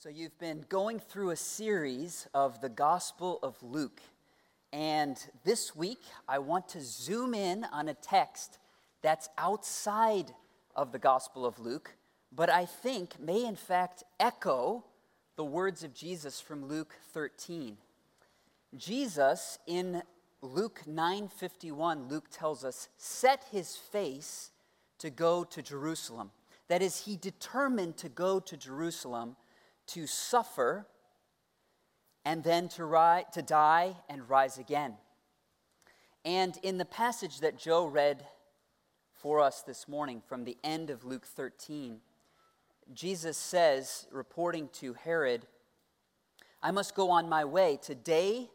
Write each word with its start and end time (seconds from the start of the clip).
So, 0.00 0.08
you've 0.08 0.38
been 0.38 0.64
going 0.68 1.00
through 1.00 1.30
a 1.30 1.36
series 1.36 2.28
of 2.32 2.60
the 2.60 2.68
Gospel 2.68 3.40
of 3.42 3.60
Luke. 3.64 4.00
And 4.72 5.18
this 5.42 5.74
week, 5.74 6.02
I 6.28 6.38
want 6.38 6.68
to 6.68 6.80
zoom 6.80 7.34
in 7.34 7.64
on 7.72 7.88
a 7.88 7.94
text 7.94 8.60
that's 9.02 9.28
outside 9.36 10.32
of 10.76 10.92
the 10.92 11.00
Gospel 11.00 11.44
of 11.44 11.58
Luke, 11.58 11.96
but 12.30 12.48
I 12.48 12.64
think 12.64 13.18
may 13.18 13.44
in 13.44 13.56
fact 13.56 14.04
echo 14.20 14.84
the 15.34 15.44
words 15.44 15.82
of 15.82 15.94
Jesus 15.94 16.40
from 16.40 16.68
Luke 16.68 16.94
13. 17.12 17.76
Jesus, 18.76 19.58
in 19.66 20.04
Luke 20.42 20.82
9:51, 20.86 22.08
Luke 22.08 22.28
tells 22.30 22.64
us, 22.64 22.88
set 22.98 23.46
his 23.50 23.74
face 23.74 24.52
to 24.98 25.10
go 25.10 25.42
to 25.42 25.60
Jerusalem. 25.60 26.30
That 26.68 26.82
is, 26.82 26.98
he 26.98 27.16
determined 27.16 27.96
to 27.96 28.08
go 28.08 28.38
to 28.38 28.56
Jerusalem 28.56 29.34
to 29.88 30.06
suffer 30.06 30.86
and 32.24 32.44
then 32.44 32.68
to, 32.68 32.84
ri- 32.84 33.24
to 33.32 33.42
die 33.42 33.96
and 34.08 34.28
rise 34.28 34.58
again. 34.58 34.94
And 36.24 36.58
in 36.62 36.78
the 36.78 36.84
passage 36.84 37.40
that 37.40 37.58
Joe 37.58 37.86
read 37.86 38.24
for 39.12 39.40
us 39.40 39.62
this 39.62 39.88
morning 39.88 40.22
from 40.26 40.44
the 40.44 40.56
end 40.62 40.90
of 40.90 41.04
Luke 41.04 41.26
13, 41.26 42.00
Jesus 42.92 43.36
says, 43.36 44.06
reporting 44.10 44.68
to 44.74 44.94
Herod, 44.94 45.46
I 46.62 46.70
must 46.70 46.94
go 46.94 47.10
on 47.10 47.28
my 47.28 47.44
way 47.44 47.78
today 47.80 48.50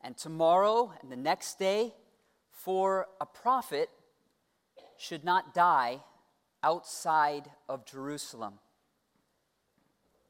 and 0.00 0.16
tomorrow 0.16 0.92
and 1.02 1.10
the 1.10 1.16
next 1.16 1.58
day, 1.58 1.94
for 2.50 3.06
a 3.20 3.26
prophet 3.26 3.90
should 4.98 5.24
not 5.24 5.54
die 5.54 6.00
outside 6.62 7.50
of 7.68 7.86
Jerusalem. 7.86 8.54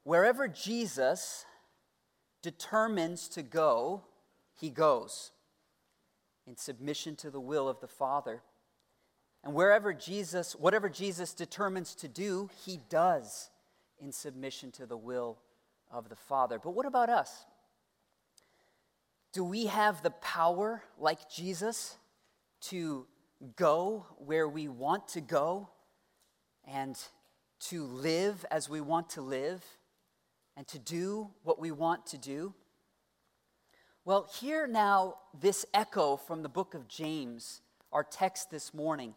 Wherever 0.03 0.47
Jesus 0.47 1.45
determines 2.41 3.27
to 3.29 3.43
go, 3.43 4.03
he 4.59 4.69
goes 4.69 5.31
in 6.47 6.57
submission 6.57 7.15
to 7.17 7.29
the 7.29 7.39
will 7.39 7.69
of 7.69 7.79
the 7.79 7.87
Father. 7.87 8.41
And 9.43 9.53
wherever 9.53 9.93
Jesus, 9.93 10.55
whatever 10.55 10.89
Jesus 10.89 11.33
determines 11.33 11.95
to 11.95 12.07
do, 12.07 12.49
he 12.65 12.79
does 12.89 13.49
in 13.99 14.11
submission 14.11 14.71
to 14.73 14.85
the 14.85 14.97
will 14.97 15.37
of 15.91 16.09
the 16.09 16.15
Father. 16.15 16.59
But 16.59 16.71
what 16.71 16.85
about 16.85 17.09
us? 17.09 17.45
Do 19.33 19.43
we 19.43 19.67
have 19.67 20.03
the 20.03 20.11
power, 20.11 20.83
like 20.97 21.29
Jesus, 21.29 21.97
to 22.61 23.05
go 23.55 24.05
where 24.17 24.47
we 24.47 24.67
want 24.67 25.07
to 25.09 25.21
go 25.21 25.69
and 26.67 26.97
to 27.61 27.85
live 27.85 28.45
as 28.51 28.67
we 28.67 28.81
want 28.81 29.11
to 29.11 29.21
live? 29.21 29.63
And 30.55 30.67
to 30.67 30.79
do 30.79 31.29
what 31.43 31.59
we 31.59 31.71
want 31.71 32.05
to 32.07 32.17
do? 32.17 32.53
Well, 34.03 34.27
hear 34.39 34.67
now 34.67 35.15
this 35.39 35.65
echo 35.73 36.17
from 36.17 36.41
the 36.41 36.49
book 36.49 36.73
of 36.73 36.87
James, 36.87 37.61
our 37.91 38.03
text 38.03 38.49
this 38.49 38.73
morning, 38.73 39.13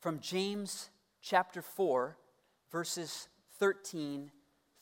from 0.00 0.20
James 0.20 0.90
chapter 1.22 1.62
4, 1.62 2.16
verses 2.70 3.28
13 3.58 4.30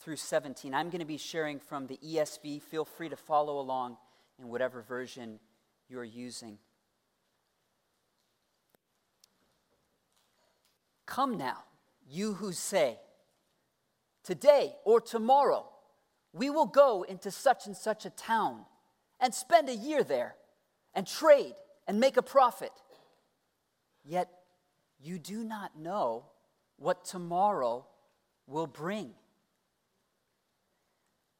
through 0.00 0.16
17. 0.16 0.74
I'm 0.74 0.88
going 0.88 1.00
to 1.00 1.06
be 1.06 1.18
sharing 1.18 1.60
from 1.60 1.86
the 1.86 1.98
ESV. 2.04 2.62
Feel 2.62 2.84
free 2.84 3.08
to 3.08 3.16
follow 3.16 3.60
along 3.60 3.98
in 4.38 4.48
whatever 4.48 4.82
version 4.82 5.38
you're 5.88 6.02
using. 6.02 6.58
Come 11.04 11.36
now, 11.36 11.64
you 12.08 12.32
who 12.34 12.52
say, 12.52 12.98
Today 14.24 14.76
or 14.84 15.00
tomorrow, 15.00 15.68
we 16.32 16.50
will 16.50 16.66
go 16.66 17.02
into 17.02 17.30
such 17.30 17.66
and 17.66 17.76
such 17.76 18.04
a 18.06 18.10
town 18.10 18.64
and 19.20 19.34
spend 19.34 19.68
a 19.68 19.74
year 19.74 20.02
there 20.02 20.34
and 20.94 21.06
trade 21.06 21.54
and 21.86 22.00
make 22.00 22.16
a 22.16 22.22
profit. 22.22 22.72
Yet 24.04 24.28
you 24.98 25.18
do 25.18 25.44
not 25.44 25.78
know 25.78 26.26
what 26.76 27.04
tomorrow 27.04 27.86
will 28.46 28.66
bring. 28.66 29.10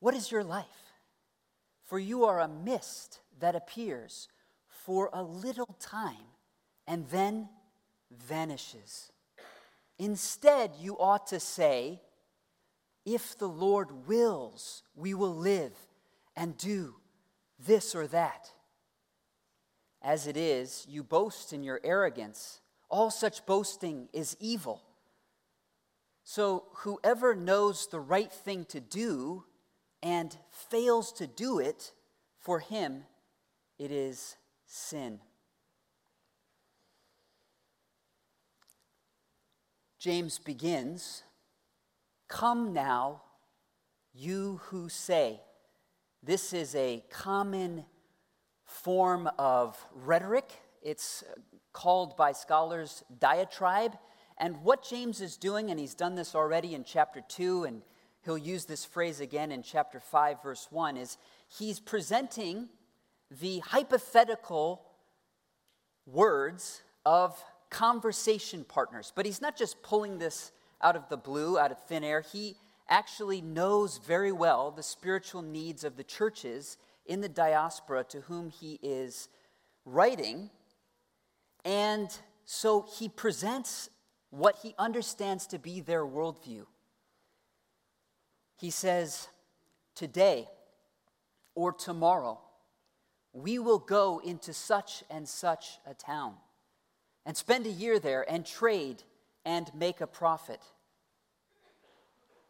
What 0.00 0.14
is 0.14 0.30
your 0.30 0.44
life? 0.44 0.66
For 1.84 1.98
you 1.98 2.24
are 2.24 2.41
a 2.41 2.48
mist 2.48 3.20
that 3.41 3.54
appears 3.54 4.28
for 4.69 5.10
a 5.12 5.22
little 5.22 5.76
time 5.78 6.26
and 6.86 7.09
then 7.09 7.48
vanishes. 8.10 9.12
Instead, 9.98 10.72
you 10.80 10.97
ought 10.98 11.28
to 11.28 11.38
say, 11.38 12.00
if 13.04 13.36
the 13.36 13.48
Lord 13.48 14.06
wills, 14.06 14.82
we 14.94 15.14
will 15.14 15.34
live 15.34 15.72
and 16.36 16.56
do 16.56 16.96
this 17.58 17.94
or 17.94 18.06
that. 18.08 18.50
As 20.00 20.26
it 20.26 20.36
is, 20.36 20.84
you 20.88 21.02
boast 21.02 21.52
in 21.52 21.62
your 21.62 21.80
arrogance. 21.84 22.60
All 22.88 23.10
such 23.10 23.46
boasting 23.46 24.08
is 24.12 24.36
evil. 24.41 24.82
So, 26.24 26.64
whoever 26.78 27.34
knows 27.34 27.88
the 27.88 28.00
right 28.00 28.32
thing 28.32 28.64
to 28.66 28.80
do 28.80 29.44
and 30.02 30.36
fails 30.50 31.12
to 31.14 31.26
do 31.26 31.58
it, 31.58 31.92
for 32.38 32.60
him 32.60 33.04
it 33.78 33.91
is 33.91 34.36
sin. 34.66 35.20
James 39.98 40.38
begins 40.38 41.22
Come 42.28 42.72
now, 42.72 43.22
you 44.15 44.60
who 44.65 44.88
say. 44.88 45.41
This 46.22 46.53
is 46.53 46.75
a 46.75 47.05
common 47.10 47.84
form 48.65 49.28
of 49.38 49.77
rhetoric. 49.93 50.50
It's 50.83 51.22
uh, 51.22 51.34
called 51.72 52.16
by 52.16 52.33
scholars 52.33 53.03
diatribe. 53.19 53.97
And 54.38 54.62
what 54.62 54.83
James 54.83 55.21
is 55.21 55.37
doing, 55.37 55.71
and 55.71 55.78
he's 55.78 55.94
done 55.94 56.15
this 56.15 56.34
already 56.34 56.75
in 56.75 56.84
chapter 56.84 57.22
2, 57.28 57.65
and 57.65 57.83
he'll 58.25 58.39
use 58.39 58.65
this 58.65 58.84
phrase 58.84 59.21
again 59.21 59.53
in 59.53 59.62
chapter 59.62 60.00
5, 60.00 60.43
verse 60.43 60.69
1, 60.71 60.97
is 60.97 61.19
he's 61.49 61.81
presenting 61.81 62.69
the 63.41 63.60
hypothetical 63.60 64.83
words 66.06 66.83
of 67.04 67.43
conversation 67.71 68.65
partners. 68.65 69.12
But 69.15 69.27
he's 69.27 69.41
not 69.41 69.56
just 69.56 69.83
pulling 69.83 70.19
this 70.19 70.53
out 70.82 70.97
of 70.97 71.09
the 71.09 71.16
blue, 71.16 71.59
out 71.59 71.72
of 71.72 71.78
thin 71.84 72.04
air. 72.04 72.20
He 72.20 72.56
actually 72.88 73.41
knows 73.41 73.98
very 73.98 74.32
well 74.32 74.70
the 74.70 74.82
spiritual 74.82 75.43
needs 75.43 75.84
of 75.84 75.97
the 75.97 76.04
churches 76.04 76.76
in 77.06 77.20
the 77.20 77.28
diaspora 77.28 78.04
to 78.04 78.20
whom 78.22 78.50
he 78.50 78.78
is 78.82 79.28
writing. 79.84 80.50
And 81.65 82.10
so 82.44 82.87
he 82.98 83.09
presents 83.09 83.88
what 84.31 84.56
he 84.62 84.75
understands 84.78 85.47
to 85.48 85.59
be 85.59 85.81
their 85.81 86.04
worldview. 86.04 86.66
He 88.59 88.71
says, 88.71 89.28
Today 89.94 90.48
or 91.54 91.72
tomorrow, 91.72 92.41
we 93.32 93.59
will 93.59 93.78
go 93.78 94.21
into 94.25 94.53
such 94.53 95.04
and 95.10 95.28
such 95.28 95.78
a 95.87 95.94
town 95.94 96.34
and 97.25 97.37
spend 97.37 97.66
a 97.66 97.71
year 97.71 97.98
there 97.98 98.25
and 98.31 98.44
trade 98.44 99.03
and 99.44 99.72
make 99.75 100.00
a 100.00 100.06
profit. 100.06 100.60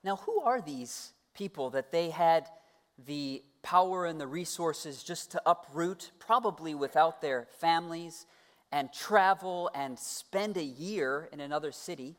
Now, 0.04 0.16
who 0.16 0.40
are 0.40 0.60
these 0.60 1.12
people 1.34 1.70
that 1.70 1.92
they 1.92 2.10
had 2.10 2.48
the 2.98 3.42
power 3.62 4.06
and 4.06 4.20
the 4.20 4.26
resources 4.26 5.02
just 5.02 5.30
to 5.32 5.42
uproot, 5.46 6.10
probably 6.18 6.74
without 6.74 7.20
their 7.20 7.46
families, 7.58 8.26
and 8.70 8.92
travel 8.92 9.70
and 9.74 9.98
spend 9.98 10.56
a 10.56 10.64
year 10.64 11.28
in 11.32 11.40
another 11.40 11.72
city 11.72 12.16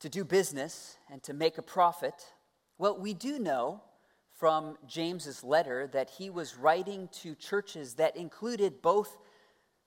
to 0.00 0.08
do 0.08 0.24
business 0.24 0.96
and 1.10 1.22
to 1.22 1.32
make 1.32 1.58
a 1.58 1.62
profit? 1.62 2.14
Well, 2.78 2.98
we 2.98 3.14
do 3.14 3.38
know 3.38 3.82
from 4.32 4.76
James's 4.88 5.44
letter 5.44 5.86
that 5.92 6.10
he 6.10 6.28
was 6.28 6.56
writing 6.56 7.08
to 7.20 7.36
churches 7.36 7.94
that 7.94 8.16
included 8.16 8.82
both 8.82 9.16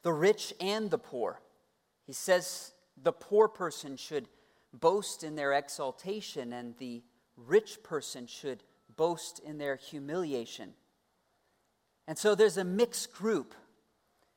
the 0.03 0.13
rich 0.13 0.53
and 0.61 0.89
the 0.89 0.97
poor. 0.97 1.41
He 2.05 2.13
says 2.13 2.71
the 3.01 3.11
poor 3.11 3.47
person 3.47 3.97
should 3.97 4.27
boast 4.73 5.23
in 5.23 5.35
their 5.35 5.53
exaltation, 5.53 6.53
and 6.53 6.77
the 6.77 7.03
rich 7.37 7.83
person 7.83 8.27
should 8.27 8.63
boast 8.95 9.39
in 9.39 9.57
their 9.57 9.75
humiliation. 9.75 10.73
And 12.07 12.17
so 12.17 12.35
there's 12.35 12.57
a 12.57 12.63
mixed 12.63 13.13
group 13.13 13.55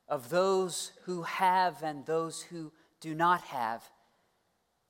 of 0.08 0.30
those 0.30 0.92
who 1.04 1.22
have 1.22 1.82
and 1.82 2.06
those 2.06 2.42
who 2.42 2.72
do 3.00 3.14
not 3.14 3.42
have. 3.42 3.84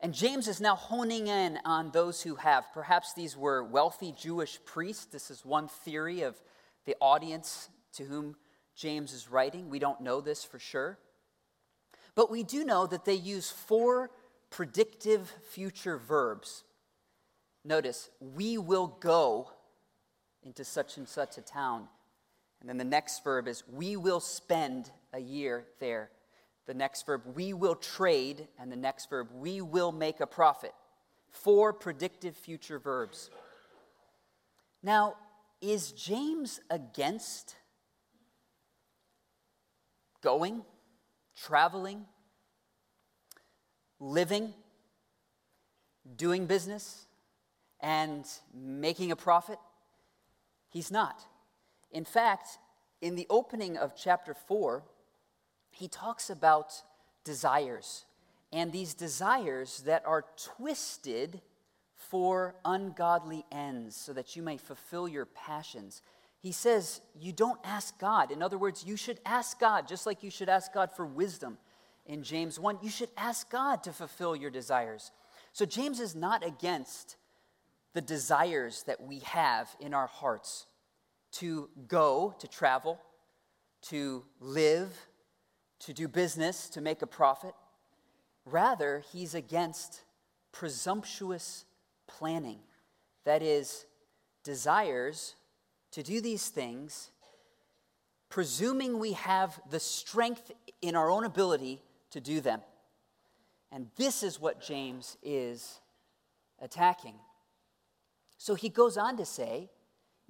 And 0.00 0.14
James 0.14 0.46
is 0.46 0.60
now 0.60 0.76
honing 0.76 1.26
in 1.26 1.58
on 1.64 1.90
those 1.90 2.22
who 2.22 2.36
have. 2.36 2.66
Perhaps 2.72 3.14
these 3.14 3.36
were 3.36 3.64
wealthy 3.64 4.12
Jewish 4.12 4.60
priests. 4.64 5.06
This 5.06 5.30
is 5.30 5.44
one 5.44 5.66
theory 5.66 6.22
of 6.22 6.40
the 6.84 6.94
audience 7.00 7.68
to 7.94 8.04
whom 8.04 8.36
James 8.76 9.12
is 9.12 9.28
writing. 9.28 9.68
We 9.68 9.80
don't 9.80 10.00
know 10.00 10.20
this 10.20 10.44
for 10.44 10.60
sure. 10.60 10.98
But 12.18 12.32
we 12.32 12.42
do 12.42 12.64
know 12.64 12.84
that 12.84 13.04
they 13.04 13.14
use 13.14 13.48
four 13.48 14.10
predictive 14.50 15.32
future 15.52 15.96
verbs. 15.96 16.64
Notice, 17.64 18.10
we 18.18 18.58
will 18.58 18.88
go 18.88 19.52
into 20.42 20.64
such 20.64 20.96
and 20.96 21.08
such 21.08 21.38
a 21.38 21.42
town. 21.42 21.86
And 22.58 22.68
then 22.68 22.76
the 22.76 22.82
next 22.82 23.22
verb 23.22 23.46
is, 23.46 23.62
we 23.72 23.94
will 23.94 24.18
spend 24.18 24.90
a 25.12 25.20
year 25.20 25.66
there. 25.78 26.10
The 26.66 26.74
next 26.74 27.06
verb, 27.06 27.22
we 27.36 27.52
will 27.52 27.76
trade. 27.76 28.48
And 28.58 28.72
the 28.72 28.76
next 28.76 29.08
verb, 29.10 29.28
we 29.32 29.60
will 29.60 29.92
make 29.92 30.18
a 30.18 30.26
profit. 30.26 30.74
Four 31.30 31.72
predictive 31.72 32.36
future 32.36 32.80
verbs. 32.80 33.30
Now, 34.82 35.14
is 35.60 35.92
James 35.92 36.58
against 36.68 37.54
going, 40.20 40.64
traveling, 41.44 42.06
living, 44.00 44.54
doing 46.16 46.46
business, 46.46 47.06
and 47.80 48.24
making 48.54 49.12
a 49.12 49.16
profit? 49.16 49.58
He's 50.68 50.90
not. 50.90 51.20
In 51.90 52.04
fact, 52.04 52.58
in 53.00 53.14
the 53.14 53.26
opening 53.30 53.76
of 53.76 53.94
chapter 53.96 54.34
4, 54.34 54.82
he 55.70 55.88
talks 55.88 56.30
about 56.30 56.82
desires, 57.24 58.04
and 58.52 58.72
these 58.72 58.94
desires 58.94 59.82
that 59.86 60.02
are 60.06 60.24
twisted 60.36 61.40
for 61.94 62.54
ungodly 62.64 63.44
ends, 63.52 63.96
so 63.96 64.12
that 64.12 64.34
you 64.34 64.42
may 64.42 64.56
fulfill 64.56 65.08
your 65.08 65.26
passions. 65.26 66.02
He 66.40 66.52
says, 66.52 67.00
You 67.18 67.32
don't 67.32 67.58
ask 67.64 67.98
God. 67.98 68.30
In 68.30 68.42
other 68.42 68.58
words, 68.58 68.84
you 68.84 68.96
should 68.96 69.20
ask 69.26 69.58
God, 69.58 69.88
just 69.88 70.06
like 70.06 70.22
you 70.22 70.30
should 70.30 70.48
ask 70.48 70.72
God 70.72 70.90
for 70.94 71.04
wisdom 71.04 71.58
in 72.06 72.22
James 72.22 72.58
1. 72.58 72.78
You 72.82 72.90
should 72.90 73.10
ask 73.16 73.50
God 73.50 73.82
to 73.84 73.92
fulfill 73.92 74.36
your 74.36 74.50
desires. 74.50 75.10
So, 75.52 75.64
James 75.64 76.00
is 76.00 76.14
not 76.14 76.46
against 76.46 77.16
the 77.94 78.00
desires 78.00 78.84
that 78.84 79.00
we 79.00 79.20
have 79.20 79.68
in 79.80 79.94
our 79.94 80.06
hearts 80.06 80.66
to 81.32 81.68
go, 81.88 82.34
to 82.38 82.46
travel, 82.46 83.00
to 83.82 84.24
live, 84.40 84.90
to 85.80 85.92
do 85.92 86.08
business, 86.08 86.68
to 86.70 86.80
make 86.80 87.02
a 87.02 87.06
profit. 87.06 87.54
Rather, 88.44 89.02
he's 89.12 89.34
against 89.34 90.02
presumptuous 90.52 91.64
planning. 92.06 92.60
That 93.24 93.42
is, 93.42 93.84
desires 94.44 95.34
to 95.92 96.02
do 96.02 96.20
these 96.20 96.48
things, 96.48 97.10
presuming 98.28 98.98
we 98.98 99.12
have 99.12 99.60
the 99.70 99.80
strength 99.80 100.52
in 100.82 100.94
our 100.94 101.10
own 101.10 101.24
ability 101.24 101.82
to 102.10 102.20
do 102.20 102.40
them. 102.40 102.60
And 103.70 103.88
this 103.96 104.22
is 104.22 104.40
what 104.40 104.60
James 104.60 105.16
is 105.22 105.80
attacking. 106.60 107.14
So 108.38 108.54
he 108.54 108.68
goes 108.68 108.96
on 108.96 109.16
to 109.16 109.26
say, 109.26 109.70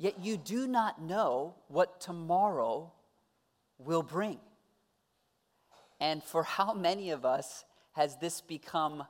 Yet 0.00 0.20
you 0.20 0.36
do 0.36 0.68
not 0.68 1.02
know 1.02 1.56
what 1.66 2.00
tomorrow 2.00 2.92
will 3.78 4.04
bring. 4.04 4.38
And 6.00 6.22
for 6.22 6.44
how 6.44 6.72
many 6.72 7.10
of 7.10 7.24
us 7.24 7.64
has 7.92 8.16
this 8.16 8.40
become 8.40 9.02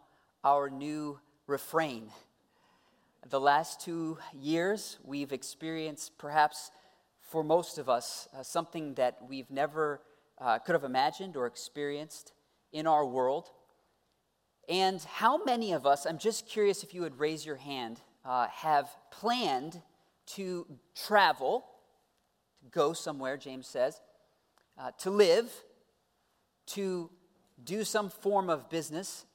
our 0.43 0.71
new 0.71 1.21
refrain? 1.47 2.11
The 3.31 3.41
last 3.41 3.83
two 3.83 4.17
years, 4.33 4.97
we've 5.05 5.33
experienced, 5.33 6.17
perhaps 6.17 6.71
for 7.21 7.45
most 7.45 7.77
of 7.77 7.87
us, 7.87 8.27
uh, 8.35 8.43
something 8.43 8.95
that 8.95 9.19
we've 9.29 9.51
never 9.51 10.01
uh, 10.39 10.59
could 10.61 10.73
have 10.73 10.85
imagined 10.85 11.37
or 11.37 11.47
experienced 11.47 12.33
in 12.73 12.87
our 12.87 13.05
world. 13.05 13.51
And 14.67 15.03
how 15.03 15.45
many 15.45 15.73
of 15.73 15.85
us, 15.85 16.07
I'm 16.07 16.17
just 16.17 16.49
curious 16.49 16.83
if 16.83 16.95
you 16.95 17.03
would 17.03 17.19
raise 17.19 17.45
your 17.45 17.57
hand, 17.57 18.01
uh, 18.25 18.47
have 18.47 18.89
planned 19.11 19.83
to 20.29 20.67
travel, 20.95 21.67
to 22.63 22.71
go 22.71 22.95
somewhere, 22.95 23.37
James 23.37 23.67
says, 23.67 24.01
uh, 24.79 24.93
to 25.01 25.11
live, 25.11 25.53
to 26.69 27.11
do 27.63 27.85
some 27.85 28.09
form 28.09 28.49
of 28.49 28.71
business, 28.71 29.27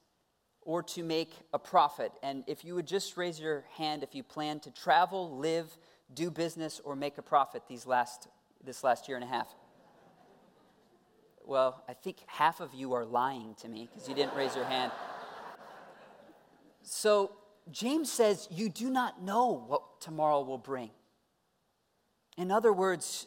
or 0.64 0.82
to 0.82 1.02
make 1.02 1.32
a 1.52 1.58
profit. 1.58 2.12
And 2.22 2.44
if 2.46 2.64
you 2.64 2.74
would 2.74 2.86
just 2.86 3.16
raise 3.16 3.38
your 3.38 3.64
hand 3.76 4.02
if 4.02 4.14
you 4.14 4.22
plan 4.22 4.60
to 4.60 4.70
travel, 4.70 5.36
live, 5.36 5.76
do 6.12 6.30
business, 6.30 6.80
or 6.84 6.96
make 6.96 7.18
a 7.18 7.22
profit 7.22 7.62
these 7.68 7.86
last, 7.86 8.28
this 8.62 8.82
last 8.82 9.08
year 9.08 9.16
and 9.16 9.24
a 9.24 9.28
half. 9.28 9.48
Well, 11.46 11.84
I 11.88 11.92
think 11.92 12.18
half 12.26 12.60
of 12.60 12.72
you 12.72 12.94
are 12.94 13.04
lying 13.04 13.54
to 13.60 13.68
me 13.68 13.88
because 13.92 14.08
you 14.08 14.14
didn't 14.14 14.34
raise 14.34 14.56
your 14.56 14.64
hand. 14.64 14.90
So, 16.82 17.32
James 17.70 18.10
says, 18.10 18.48
You 18.50 18.68
do 18.70 18.90
not 18.90 19.22
know 19.22 19.64
what 19.66 20.00
tomorrow 20.00 20.42
will 20.42 20.58
bring. 20.58 20.90
In 22.36 22.50
other 22.50 22.72
words, 22.72 23.26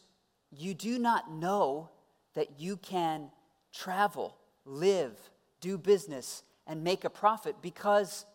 you 0.51 0.73
do 0.73 0.97
not 0.97 1.31
know 1.31 1.89
that 2.33 2.59
you 2.59 2.77
can 2.77 3.29
travel, 3.73 4.37
live, 4.65 5.17
do 5.59 5.77
business, 5.77 6.43
and 6.67 6.83
make 6.83 7.05
a 7.05 7.09
profit 7.09 7.55
because 7.61 8.25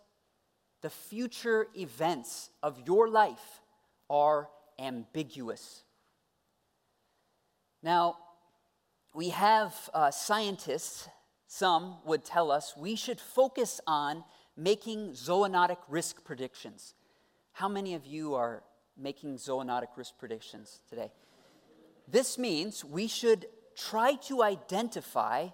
the 0.80 0.90
future 0.90 1.68
events 1.76 2.50
of 2.62 2.80
your 2.86 3.08
life 3.08 3.60
are 4.10 4.48
ambiguous. 4.78 5.84
Now, 7.82 8.16
we 9.14 9.28
have 9.28 9.74
uh, 9.92 10.10
scientists, 10.10 11.08
some 11.46 11.98
would 12.06 12.24
tell 12.24 12.50
us 12.50 12.74
we 12.76 12.96
should 12.96 13.20
focus 13.20 13.80
on 13.86 14.24
making 14.56 15.12
zoonotic 15.12 15.78
risk 15.88 16.24
predictions. 16.24 16.94
How 17.52 17.68
many 17.68 17.94
of 17.94 18.06
you 18.06 18.34
are 18.34 18.62
making 18.96 19.36
zoonotic 19.36 19.88
risk 19.96 20.14
predictions 20.18 20.80
today? 20.88 21.12
This 22.08 22.38
means 22.38 22.84
we 22.84 23.06
should 23.06 23.46
try 23.76 24.14
to 24.26 24.42
identify 24.42 25.48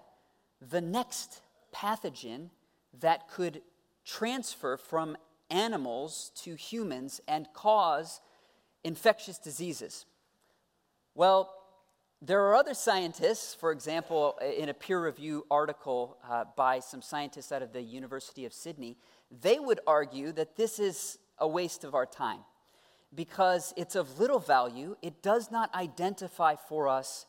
the 0.61 0.81
next 0.81 1.41
pathogen 1.73 2.49
that 2.99 3.29
could 3.29 3.61
transfer 4.05 4.77
from 4.77 5.17
animals 5.49 6.31
to 6.35 6.55
humans 6.55 7.21
and 7.27 7.47
cause 7.53 8.21
infectious 8.83 9.37
diseases. 9.37 10.05
Well, 11.15 11.53
there 12.21 12.43
are 12.45 12.55
other 12.55 12.73
scientists, 12.73 13.53
for 13.53 13.71
example, 13.71 14.37
in 14.41 14.69
a 14.69 14.73
peer 14.73 15.03
review 15.03 15.45
article 15.49 16.17
uh, 16.29 16.45
by 16.55 16.79
some 16.79 17.01
scientists 17.01 17.51
out 17.51 17.61
of 17.61 17.71
the 17.71 17.81
University 17.81 18.45
of 18.45 18.53
Sydney, 18.53 18.97
they 19.31 19.59
would 19.59 19.79
argue 19.87 20.31
that 20.33 20.57
this 20.57 20.79
is 20.79 21.17
a 21.37 21.47
waste 21.47 21.83
of 21.83 21.95
our 21.95 22.05
time 22.05 22.39
because 23.15 23.73
it's 23.77 23.95
of 23.95 24.19
little 24.19 24.39
value. 24.39 24.97
It 25.01 25.21
does 25.21 25.49
not 25.49 25.73
identify 25.73 26.55
for 26.55 26.87
us 26.89 27.25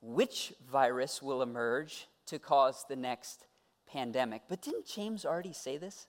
which 0.00 0.52
virus 0.70 1.22
will 1.22 1.40
emerge 1.40 2.08
to 2.26 2.38
cause 2.38 2.84
the 2.88 2.96
next 2.96 3.46
pandemic. 3.94 4.42
But 4.48 4.60
didn't 4.60 4.86
James 4.86 5.24
already 5.24 5.52
say 5.52 5.76
this? 5.78 6.08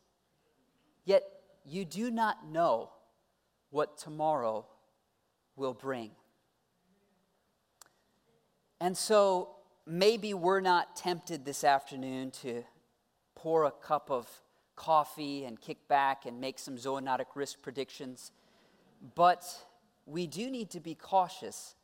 Yet 1.06 1.24
you 1.66 1.86
do 1.86 2.10
not 2.10 2.50
know 2.50 2.90
what 3.70 3.98
tomorrow 3.98 4.66
will 5.56 5.74
bring. 5.74 6.12
And 8.82 8.98
so 8.98 9.56
maybe 9.86 10.34
we're 10.34 10.62
not 10.62 10.96
tempted 10.96 11.46
this 11.46 11.64
afternoon 11.64 12.32
to 12.42 12.64
pour 13.36 13.66
a 13.66 13.72
cup 13.72 14.10
of 14.10 14.28
coffee 14.76 15.46
and 15.46 15.62
kick 15.62 15.88
back 15.88 16.26
and 16.26 16.42
make 16.42 16.60
some 16.60 16.76
zoonotic 16.76 17.28
risk 17.36 17.62
predictions, 17.62 18.32
but 19.14 19.46
we 20.06 20.28
do 20.28 20.50
need 20.50 20.70
to 20.72 20.80
be 20.80 20.96
cautious 20.96 21.76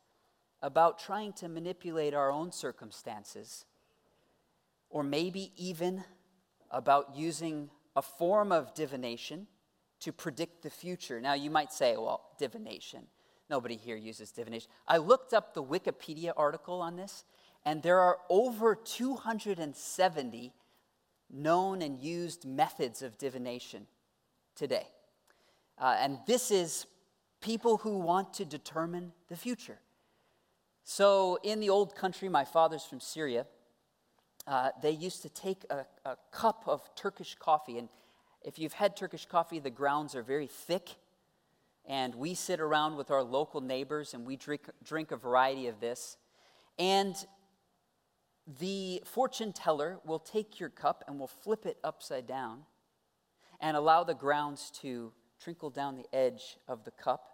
about 0.60 0.98
trying 0.98 1.32
to 1.32 1.48
manipulate 1.48 2.12
our 2.14 2.30
own 2.30 2.52
circumstances, 2.52 3.64
or 4.92 5.02
maybe 5.02 5.52
even 5.56 6.04
about 6.70 7.16
using 7.16 7.70
a 7.96 8.02
form 8.02 8.52
of 8.52 8.74
divination 8.74 9.46
to 10.00 10.12
predict 10.12 10.62
the 10.62 10.70
future. 10.70 11.20
Now, 11.20 11.34
you 11.34 11.50
might 11.50 11.72
say, 11.72 11.96
well, 11.96 12.30
divination. 12.38 13.06
Nobody 13.50 13.76
here 13.76 13.96
uses 13.96 14.30
divination. 14.30 14.70
I 14.86 14.98
looked 14.98 15.34
up 15.34 15.54
the 15.54 15.62
Wikipedia 15.62 16.32
article 16.36 16.80
on 16.80 16.96
this, 16.96 17.24
and 17.64 17.82
there 17.82 18.00
are 18.00 18.18
over 18.30 18.74
270 18.74 20.52
known 21.30 21.82
and 21.82 21.98
used 21.98 22.46
methods 22.46 23.02
of 23.02 23.18
divination 23.18 23.86
today. 24.54 24.86
Uh, 25.78 25.96
and 25.98 26.18
this 26.26 26.50
is 26.50 26.86
people 27.40 27.78
who 27.78 27.98
want 27.98 28.34
to 28.34 28.44
determine 28.44 29.12
the 29.28 29.36
future. 29.36 29.78
So, 30.84 31.38
in 31.42 31.60
the 31.60 31.70
old 31.70 31.94
country, 31.94 32.28
my 32.28 32.44
father's 32.44 32.84
from 32.84 33.00
Syria, 33.00 33.46
uh, 34.46 34.70
they 34.82 34.90
used 34.90 35.22
to 35.22 35.28
take 35.28 35.64
a, 35.70 35.86
a 36.04 36.16
cup 36.30 36.64
of 36.66 36.82
Turkish 36.94 37.36
coffee. 37.36 37.78
And 37.78 37.88
if 38.42 38.58
you've 38.58 38.72
had 38.72 38.96
Turkish 38.96 39.26
coffee, 39.26 39.58
the 39.58 39.70
grounds 39.70 40.14
are 40.14 40.22
very 40.22 40.46
thick 40.46 40.96
and 41.84 42.14
we 42.14 42.34
sit 42.34 42.60
around 42.60 42.96
with 42.96 43.10
our 43.10 43.22
local 43.22 43.60
neighbors 43.60 44.14
and 44.14 44.24
we 44.24 44.36
drink, 44.36 44.68
drink 44.84 45.10
a 45.10 45.16
variety 45.16 45.66
of 45.66 45.80
this. 45.80 46.16
And 46.78 47.14
the 48.60 49.02
fortune 49.04 49.52
teller 49.52 49.98
will 50.04 50.18
take 50.18 50.60
your 50.60 50.68
cup 50.68 51.04
and 51.06 51.18
will 51.18 51.28
flip 51.28 51.66
it 51.66 51.78
upside 51.82 52.26
down 52.26 52.62
and 53.60 53.76
allow 53.76 54.04
the 54.04 54.14
grounds 54.14 54.70
to 54.82 55.12
trickle 55.40 55.70
down 55.70 55.96
the 55.96 56.06
edge 56.12 56.58
of 56.68 56.84
the 56.84 56.90
cup. 56.92 57.28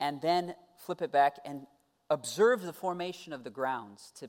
and 0.00 0.20
then 0.20 0.52
flip 0.78 1.00
it 1.00 1.12
back 1.12 1.38
and 1.44 1.64
observe 2.10 2.62
the 2.62 2.72
formation 2.72 3.32
of 3.32 3.44
the 3.44 3.50
grounds 3.50 4.12
to 4.16 4.28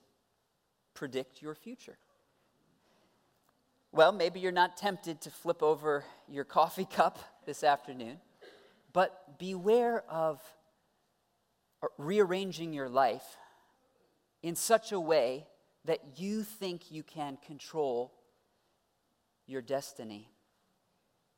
predict 0.93 1.41
your 1.41 1.55
future. 1.55 1.97
Well, 3.95 4.11
maybe 4.11 4.39
you're 4.39 4.51
not 4.51 4.75
tempted 4.75 5.21
to 5.21 5.29
flip 5.29 5.61
over 5.61 6.03
your 6.27 6.45
coffee 6.45 6.85
cup 6.91 7.19
this 7.45 7.63
afternoon, 7.63 8.17
but 8.91 9.37
beware 9.37 10.03
of 10.09 10.41
rearranging 11.99 12.73
your 12.73 12.89
life 12.89 13.37
in 14.41 14.55
such 14.55 14.91
a 14.91 14.99
way 14.99 15.45
that 15.85 15.99
you 16.17 16.41
think 16.41 16.89
you 16.89 17.03
can 17.03 17.37
control 17.45 18.11
your 19.45 19.61
destiny, 19.61 20.27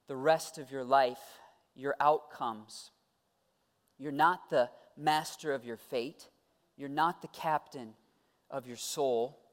the 0.07 0.15
rest 0.15 0.57
of 0.57 0.71
your 0.71 0.85
life, 0.85 1.19
your 1.75 1.97
outcomes. 1.99 2.91
You're 3.97 4.13
not 4.13 4.49
the 4.49 4.69
master 4.95 5.53
of 5.53 5.65
your 5.65 5.77
fate, 5.77 6.29
you're 6.77 6.87
not 6.87 7.21
the 7.21 7.27
captain 7.27 7.95
of 8.49 8.65
your 8.65 8.77
soul, 8.77 9.44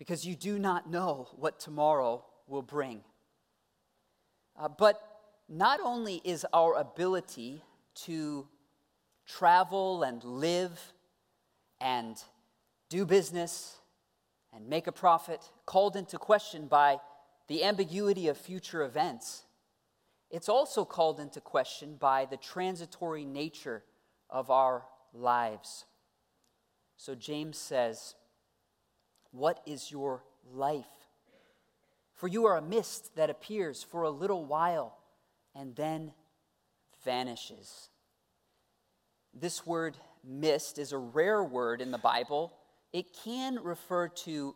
because 0.00 0.24
you 0.24 0.34
do 0.34 0.58
not 0.58 0.90
know 0.90 1.28
what 1.36 1.60
tomorrow 1.60 2.24
will 2.46 2.62
bring. 2.62 3.02
Uh, 4.58 4.66
but 4.66 4.98
not 5.46 5.78
only 5.84 6.22
is 6.24 6.46
our 6.54 6.74
ability 6.74 7.62
to 7.94 8.48
travel 9.26 10.02
and 10.02 10.24
live 10.24 10.80
and 11.82 12.16
do 12.88 13.04
business 13.04 13.76
and 14.54 14.66
make 14.66 14.86
a 14.86 14.92
profit 14.92 15.42
called 15.66 15.96
into 15.96 16.16
question 16.16 16.66
by 16.66 16.98
the 17.48 17.62
ambiguity 17.62 18.28
of 18.28 18.38
future 18.38 18.82
events, 18.82 19.42
it's 20.30 20.48
also 20.48 20.82
called 20.82 21.20
into 21.20 21.42
question 21.42 21.96
by 21.96 22.24
the 22.24 22.38
transitory 22.38 23.26
nature 23.26 23.84
of 24.30 24.48
our 24.50 24.82
lives. 25.12 25.84
So 26.96 27.14
James 27.14 27.58
says, 27.58 28.14
What 29.32 29.60
is 29.66 29.90
your 29.90 30.24
life? 30.52 30.86
For 32.14 32.28
you 32.28 32.46
are 32.46 32.56
a 32.56 32.62
mist 32.62 33.16
that 33.16 33.30
appears 33.30 33.82
for 33.82 34.02
a 34.02 34.10
little 34.10 34.44
while 34.44 34.98
and 35.54 35.74
then 35.74 36.12
vanishes. 37.04 37.88
This 39.32 39.64
word 39.64 39.96
mist 40.24 40.78
is 40.78 40.92
a 40.92 40.98
rare 40.98 41.42
word 41.42 41.80
in 41.80 41.90
the 41.90 41.98
Bible. 41.98 42.52
It 42.92 43.16
can 43.24 43.58
refer 43.62 44.08
to 44.08 44.54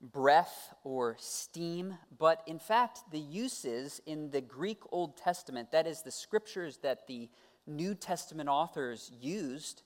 breath 0.00 0.74
or 0.82 1.16
steam, 1.18 1.96
but 2.18 2.42
in 2.46 2.58
fact, 2.58 3.00
the 3.12 3.20
uses 3.20 4.00
in 4.06 4.30
the 4.30 4.40
Greek 4.40 4.80
Old 4.90 5.16
Testament, 5.16 5.70
that 5.72 5.86
is, 5.86 6.02
the 6.02 6.10
scriptures 6.10 6.78
that 6.82 7.06
the 7.06 7.28
New 7.66 7.94
Testament 7.94 8.48
authors 8.48 9.10
used, 9.20 9.82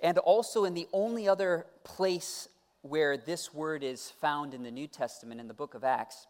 and 0.00 0.18
also 0.18 0.64
in 0.64 0.74
the 0.74 0.88
only 0.92 1.28
other 1.28 1.66
place 1.84 2.48
where 2.82 3.16
this 3.16 3.54
word 3.54 3.82
is 3.82 4.10
found 4.20 4.54
in 4.54 4.62
the 4.62 4.70
New 4.70 4.86
Testament, 4.86 5.40
in 5.40 5.48
the 5.48 5.54
book 5.54 5.74
of 5.74 5.84
Acts, 5.84 6.26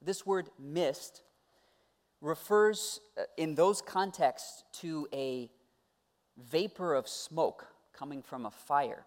this 0.00 0.26
word 0.26 0.50
mist 0.58 1.22
refers 2.20 3.00
uh, 3.18 3.22
in 3.36 3.54
those 3.54 3.80
contexts 3.80 4.64
to 4.72 5.08
a 5.12 5.50
vapor 6.36 6.94
of 6.94 7.08
smoke 7.08 7.66
coming 7.92 8.22
from 8.22 8.46
a 8.46 8.50
fire. 8.50 9.04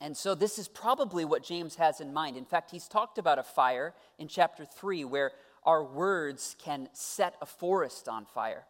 And 0.00 0.16
so, 0.16 0.34
this 0.34 0.58
is 0.58 0.68
probably 0.68 1.24
what 1.24 1.44
James 1.44 1.76
has 1.76 2.00
in 2.00 2.12
mind. 2.12 2.36
In 2.36 2.44
fact, 2.44 2.70
he's 2.70 2.88
talked 2.88 3.18
about 3.18 3.38
a 3.38 3.42
fire 3.42 3.94
in 4.18 4.28
chapter 4.28 4.64
3 4.64 5.04
where 5.04 5.32
our 5.64 5.84
words 5.84 6.56
can 6.58 6.88
set 6.92 7.36
a 7.40 7.46
forest 7.46 8.08
on 8.08 8.26
fire. 8.26 8.64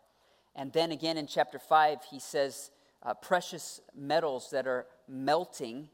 And 0.55 0.73
then 0.73 0.93
again 0.93 1.17
in 1.17 1.27
chapter 1.27 1.59
5, 1.59 1.99
he 2.11 2.21
says, 2.21 2.71
uh, 3.03 3.15
precious 3.15 3.81
metals 3.95 4.51
that 4.51 4.67
are 4.67 4.87
melting 5.09 5.89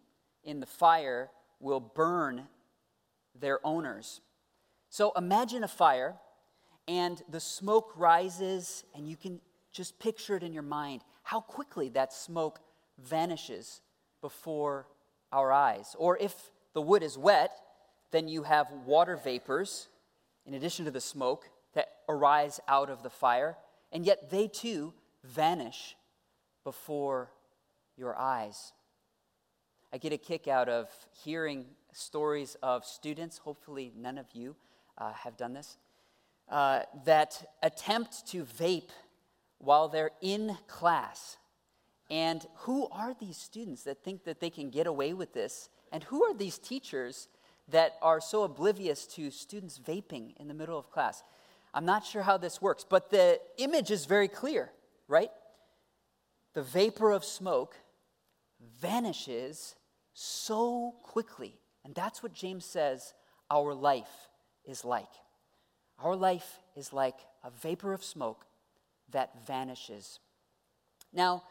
in 0.44 0.60
the 0.60 0.66
fire 0.66 1.30
will 1.60 1.80
burn 1.80 2.46
their 3.38 3.64
owners. 3.64 4.20
So, 4.88 5.12
imagine 5.16 5.62
a 5.62 5.68
fire, 5.68 6.16
and 6.88 7.22
the 7.28 7.40
smoke 7.40 7.92
rises, 7.96 8.84
and 8.94 9.08
you 9.08 9.16
can 9.16 9.40
just 9.72 9.98
picture 9.98 10.36
it 10.36 10.42
in 10.42 10.52
your 10.52 10.64
mind 10.64 11.02
how 11.22 11.40
quickly 11.40 11.88
that 11.90 12.12
smoke 12.12 12.58
vanishes 12.98 13.80
before 14.20 14.88
our 15.32 15.52
eyes. 15.52 15.94
Or 15.98 16.18
if 16.18 16.50
the 16.74 16.82
wood 16.82 17.02
is 17.02 17.16
wet, 17.16 17.52
then 18.10 18.26
you 18.26 18.42
have 18.42 18.66
water 18.84 19.16
vapors, 19.16 19.88
in 20.44 20.54
addition 20.54 20.84
to 20.86 20.90
the 20.90 21.00
smoke, 21.00 21.48
that 21.74 21.88
arise 22.08 22.58
out 22.66 22.90
of 22.90 23.04
the 23.04 23.10
fire, 23.10 23.56
and 23.92 24.04
yet 24.04 24.30
they 24.30 24.48
too 24.48 24.92
vanish 25.22 25.96
before 26.64 27.30
your 27.96 28.18
eyes. 28.18 28.72
I 29.92 29.98
get 29.98 30.12
a 30.12 30.18
kick 30.18 30.46
out 30.46 30.68
of 30.68 30.88
hearing 31.24 31.66
stories 31.92 32.56
of 32.62 32.84
students, 32.84 33.38
hopefully, 33.38 33.92
none 33.96 34.18
of 34.18 34.26
you 34.32 34.54
uh, 34.96 35.12
have 35.12 35.36
done 35.36 35.52
this, 35.52 35.78
uh, 36.48 36.82
that 37.04 37.44
attempt 37.62 38.26
to 38.28 38.44
vape 38.44 38.90
while 39.58 39.88
they're 39.88 40.12
in 40.20 40.56
class. 40.68 41.38
And 42.08 42.46
who 42.58 42.88
are 42.90 43.14
these 43.18 43.36
students 43.36 43.82
that 43.84 44.04
think 44.04 44.24
that 44.24 44.40
they 44.40 44.50
can 44.50 44.70
get 44.70 44.86
away 44.86 45.12
with 45.12 45.32
this? 45.32 45.68
And 45.90 46.04
who 46.04 46.22
are 46.24 46.34
these 46.34 46.58
teachers 46.58 47.28
that 47.68 47.94
are 48.00 48.20
so 48.20 48.44
oblivious 48.44 49.06
to 49.06 49.30
students 49.30 49.78
vaping 49.78 50.36
in 50.38 50.46
the 50.46 50.54
middle 50.54 50.78
of 50.78 50.90
class? 50.90 51.24
I'm 51.74 51.84
not 51.84 52.04
sure 52.04 52.22
how 52.22 52.36
this 52.36 52.62
works, 52.62 52.84
but 52.88 53.10
the 53.10 53.40
image 53.58 53.90
is 53.90 54.06
very 54.06 54.28
clear, 54.28 54.70
right? 55.08 55.30
The 56.54 56.62
vapor 56.62 57.10
of 57.10 57.24
smoke 57.24 57.76
vanishes 58.80 59.76
so 60.12 60.94
quickly. 61.02 61.58
And 61.84 61.94
that's 61.94 62.22
what 62.22 62.32
James 62.32 62.64
says 62.64 63.14
our 63.50 63.74
life 63.74 64.28
is 64.64 64.84
like. 64.84 65.08
Our 66.02 66.16
life 66.16 66.60
is 66.76 66.92
like 66.92 67.16
a 67.44 67.50
vapor 67.50 67.92
of 67.92 68.04
smoke 68.04 68.46
that 69.10 69.46
vanishes. 69.46 70.20
Now, 71.12 71.42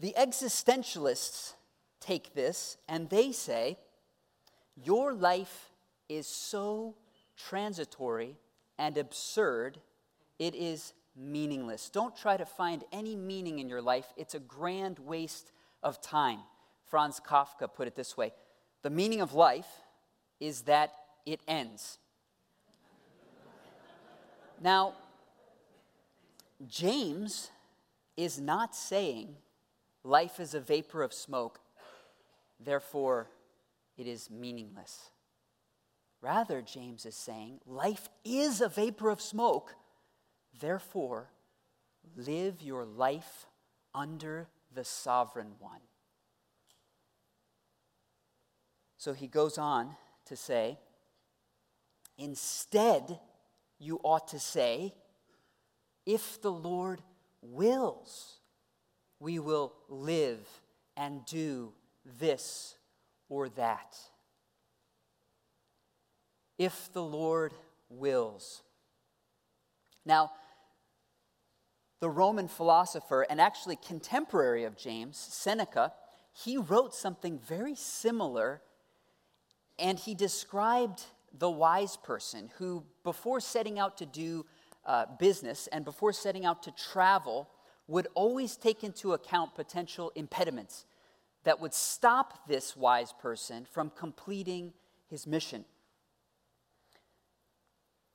the 0.00 0.14
existentialists 0.18 1.54
take 2.00 2.34
this 2.34 2.76
and 2.88 3.08
they 3.08 3.32
say, 3.32 3.78
Your 4.76 5.14
life 5.14 5.70
is 6.08 6.26
so 6.26 6.96
transitory 7.36 8.36
and 8.78 8.98
absurd, 8.98 9.78
it 10.38 10.54
is 10.54 10.92
meaningless. 11.16 11.90
Don't 11.90 12.16
try 12.16 12.36
to 12.36 12.44
find 12.44 12.84
any 12.92 13.16
meaning 13.16 13.58
in 13.60 13.68
your 13.68 13.82
life, 13.82 14.12
it's 14.16 14.34
a 14.34 14.40
grand 14.40 14.98
waste 14.98 15.52
of 15.82 16.00
time. 16.00 16.40
Franz 16.94 17.18
Kafka 17.18 17.66
put 17.66 17.88
it 17.88 17.96
this 17.96 18.16
way 18.16 18.32
The 18.82 18.88
meaning 18.88 19.20
of 19.20 19.34
life 19.34 19.66
is 20.38 20.62
that 20.62 20.92
it 21.26 21.40
ends. 21.48 21.98
now, 24.62 24.92
James 26.68 27.50
is 28.16 28.38
not 28.38 28.76
saying 28.76 29.34
life 30.04 30.38
is 30.38 30.54
a 30.54 30.60
vapor 30.60 31.02
of 31.02 31.12
smoke, 31.12 31.58
therefore 32.60 33.26
it 33.98 34.06
is 34.06 34.30
meaningless. 34.30 35.10
Rather, 36.20 36.62
James 36.62 37.04
is 37.06 37.16
saying 37.16 37.58
life 37.66 38.08
is 38.24 38.60
a 38.60 38.68
vapor 38.68 39.10
of 39.10 39.20
smoke, 39.20 39.74
therefore 40.60 41.32
live 42.16 42.62
your 42.62 42.84
life 42.84 43.46
under 43.92 44.46
the 44.72 44.84
sovereign 44.84 45.54
one. 45.58 45.80
So 49.04 49.12
he 49.12 49.26
goes 49.26 49.58
on 49.58 49.96
to 50.24 50.34
say, 50.34 50.78
instead, 52.16 53.20
you 53.78 54.00
ought 54.02 54.28
to 54.28 54.38
say, 54.38 54.94
if 56.06 56.40
the 56.40 56.50
Lord 56.50 57.02
wills, 57.42 58.38
we 59.20 59.38
will 59.38 59.74
live 59.90 60.48
and 60.96 61.22
do 61.26 61.74
this 62.18 62.76
or 63.28 63.50
that. 63.50 63.94
If 66.56 66.90
the 66.94 67.02
Lord 67.02 67.52
wills. 67.90 68.62
Now, 70.06 70.30
the 72.00 72.08
Roman 72.08 72.48
philosopher 72.48 73.26
and 73.28 73.38
actually 73.38 73.76
contemporary 73.76 74.64
of 74.64 74.78
James, 74.78 75.18
Seneca, 75.18 75.92
he 76.32 76.56
wrote 76.56 76.94
something 76.94 77.38
very 77.38 77.74
similar 77.74 78.62
and 79.78 79.98
he 79.98 80.14
described 80.14 81.04
the 81.36 81.50
wise 81.50 81.96
person 81.96 82.50
who, 82.58 82.84
before 83.02 83.40
setting 83.40 83.78
out 83.78 83.96
to 83.98 84.06
do 84.06 84.46
uh, 84.86 85.06
business 85.18 85.66
and 85.68 85.84
before 85.84 86.12
setting 86.12 86.44
out 86.44 86.62
to 86.62 86.70
travel 86.72 87.48
would 87.86 88.06
always 88.14 88.56
take 88.56 88.84
into 88.84 89.12
account 89.12 89.54
potential 89.54 90.12
impediments 90.14 90.86
that 91.44 91.60
would 91.60 91.74
stop 91.74 92.48
this 92.48 92.76
wise 92.76 93.12
person 93.20 93.66
from 93.70 93.90
completing 93.90 94.72
his 95.10 95.26
mission. 95.26 95.64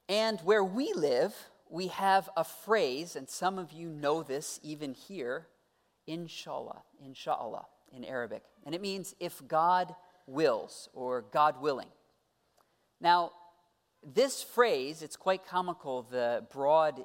And 0.08 0.40
where 0.42 0.64
we 0.64 0.92
live, 0.94 1.36
we 1.70 1.88
have 1.88 2.30
a 2.36 2.44
phrase, 2.44 3.16
and 3.16 3.30
some 3.30 3.60
of 3.60 3.72
you 3.72 3.90
know 3.90 4.24
this 4.24 4.60
even 4.64 4.96
here, 4.96 5.46
inshallah, 6.08 6.82
inshallah 7.04 7.68
in 7.96 8.04
Arabic. 8.04 8.44
And 8.66 8.74
it 8.74 8.82
means 8.82 9.14
if 9.20 9.48
God 9.48 9.94
wills 10.30 10.90
or 10.94 11.22
God 11.22 11.62
willing. 11.62 11.90
Now, 13.02 13.32
this 14.04 14.42
phrase, 14.42 15.02
it's 15.02 15.16
quite 15.16 15.46
comical, 15.46 16.04
the 16.04 16.46
broad 16.52 17.02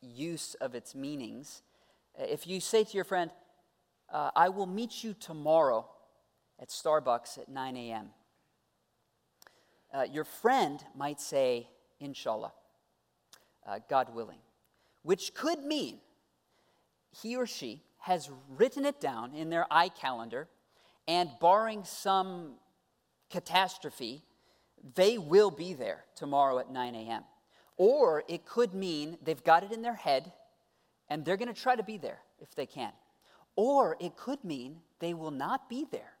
use 0.00 0.54
of 0.54 0.74
its 0.74 0.94
meanings. 0.94 1.62
If 2.18 2.46
you 2.46 2.60
say 2.60 2.84
to 2.84 2.92
your 2.92 3.04
friend, 3.04 3.30
uh, 4.12 4.30
I 4.34 4.48
will 4.48 4.66
meet 4.66 5.04
you 5.04 5.14
tomorrow 5.14 5.88
at 6.60 6.68
Starbucks 6.68 7.38
at 7.38 7.48
9 7.48 7.76
a.m., 7.76 8.10
uh, 9.92 10.04
your 10.10 10.24
friend 10.24 10.82
might 10.96 11.20
say, 11.20 11.68
Inshallah, 12.00 12.52
uh, 13.66 13.78
God 13.90 14.14
willing, 14.14 14.38
which 15.02 15.34
could 15.34 15.62
mean 15.62 15.98
he 17.10 17.36
or 17.36 17.46
she 17.46 17.82
has 17.98 18.30
written 18.48 18.84
it 18.86 19.00
down 19.00 19.34
in 19.34 19.50
their 19.50 19.66
iCalendar, 19.70 20.46
and 21.08 21.30
barring 21.40 21.84
some 21.84 22.54
catastrophe, 23.30 24.22
they 24.94 25.18
will 25.18 25.50
be 25.50 25.74
there 25.74 26.04
tomorrow 26.14 26.58
at 26.58 26.70
9 26.70 26.94
a.m. 26.94 27.24
Or 27.76 28.24
it 28.28 28.44
could 28.44 28.74
mean 28.74 29.18
they've 29.22 29.42
got 29.42 29.64
it 29.64 29.72
in 29.72 29.82
their 29.82 29.94
head 29.94 30.32
and 31.08 31.24
they're 31.24 31.36
going 31.36 31.52
to 31.52 31.60
try 31.60 31.76
to 31.76 31.82
be 31.82 31.98
there 31.98 32.18
if 32.40 32.54
they 32.54 32.66
can. 32.66 32.92
Or 33.56 33.96
it 34.00 34.16
could 34.16 34.44
mean 34.44 34.76
they 34.98 35.14
will 35.14 35.30
not 35.30 35.68
be 35.68 35.86
there. 35.90 36.12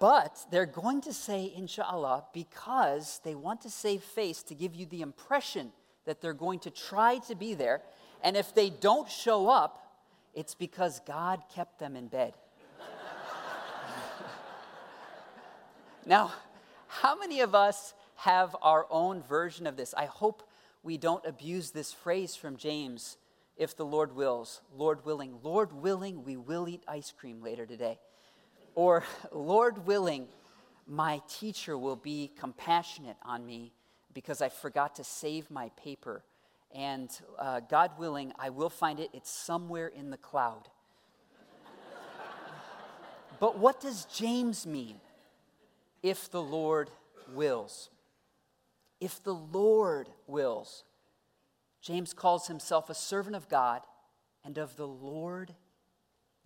but 0.00 0.44
they're 0.50 0.66
going 0.66 1.00
to 1.02 1.12
say, 1.12 1.52
inshallah, 1.54 2.24
because 2.32 3.20
they 3.24 3.34
want 3.34 3.60
to 3.62 3.70
save 3.70 4.02
face 4.02 4.42
to 4.44 4.54
give 4.54 4.74
you 4.74 4.86
the 4.86 5.02
impression 5.02 5.72
that 6.04 6.20
they're 6.20 6.32
going 6.32 6.58
to 6.60 6.70
try 6.70 7.18
to 7.28 7.34
be 7.34 7.54
there. 7.54 7.82
And 8.22 8.36
if 8.36 8.54
they 8.54 8.70
don't 8.70 9.10
show 9.10 9.48
up, 9.48 10.02
it's 10.34 10.54
because 10.54 11.00
God 11.06 11.42
kept 11.54 11.78
them 11.78 11.96
in 11.96 12.08
bed. 12.08 12.34
Now, 16.06 16.32
how 16.86 17.18
many 17.18 17.40
of 17.40 17.54
us 17.54 17.92
have 18.14 18.54
our 18.62 18.86
own 18.90 19.22
version 19.24 19.66
of 19.66 19.76
this? 19.76 19.92
I 19.92 20.04
hope 20.04 20.48
we 20.84 20.96
don't 20.96 21.26
abuse 21.26 21.72
this 21.72 21.92
phrase 21.92 22.36
from 22.36 22.56
James 22.56 23.16
if 23.56 23.76
the 23.76 23.84
Lord 23.84 24.14
wills. 24.14 24.60
Lord 24.76 25.04
willing. 25.04 25.40
Lord 25.42 25.72
willing, 25.72 26.24
we 26.24 26.36
will 26.36 26.68
eat 26.68 26.84
ice 26.86 27.12
cream 27.12 27.42
later 27.42 27.66
today. 27.66 27.98
Or, 28.76 29.02
Lord 29.32 29.84
willing, 29.84 30.28
my 30.86 31.20
teacher 31.28 31.76
will 31.76 31.96
be 31.96 32.30
compassionate 32.38 33.16
on 33.22 33.44
me 33.44 33.72
because 34.14 34.40
I 34.40 34.48
forgot 34.48 34.94
to 34.96 35.04
save 35.04 35.50
my 35.50 35.70
paper 35.70 36.22
and 36.72 37.10
uh, 37.38 37.60
God 37.60 37.92
willing, 37.98 38.32
I 38.38 38.50
will 38.50 38.70
find 38.70 39.00
it. 39.00 39.10
It's 39.12 39.30
somewhere 39.30 39.88
in 39.88 40.10
the 40.10 40.16
cloud. 40.16 40.68
but 43.40 43.58
what 43.58 43.80
does 43.80 44.04
James 44.04 44.66
mean? 44.66 45.00
If 46.06 46.30
the 46.30 46.40
Lord 46.40 46.88
wills. 47.34 47.90
If 49.00 49.24
the 49.24 49.34
Lord 49.34 50.08
wills. 50.28 50.84
James 51.82 52.12
calls 52.12 52.46
himself 52.46 52.88
a 52.88 52.94
servant 52.94 53.34
of 53.34 53.48
God 53.48 53.82
and 54.44 54.56
of 54.56 54.76
the 54.76 54.86
Lord 54.86 55.52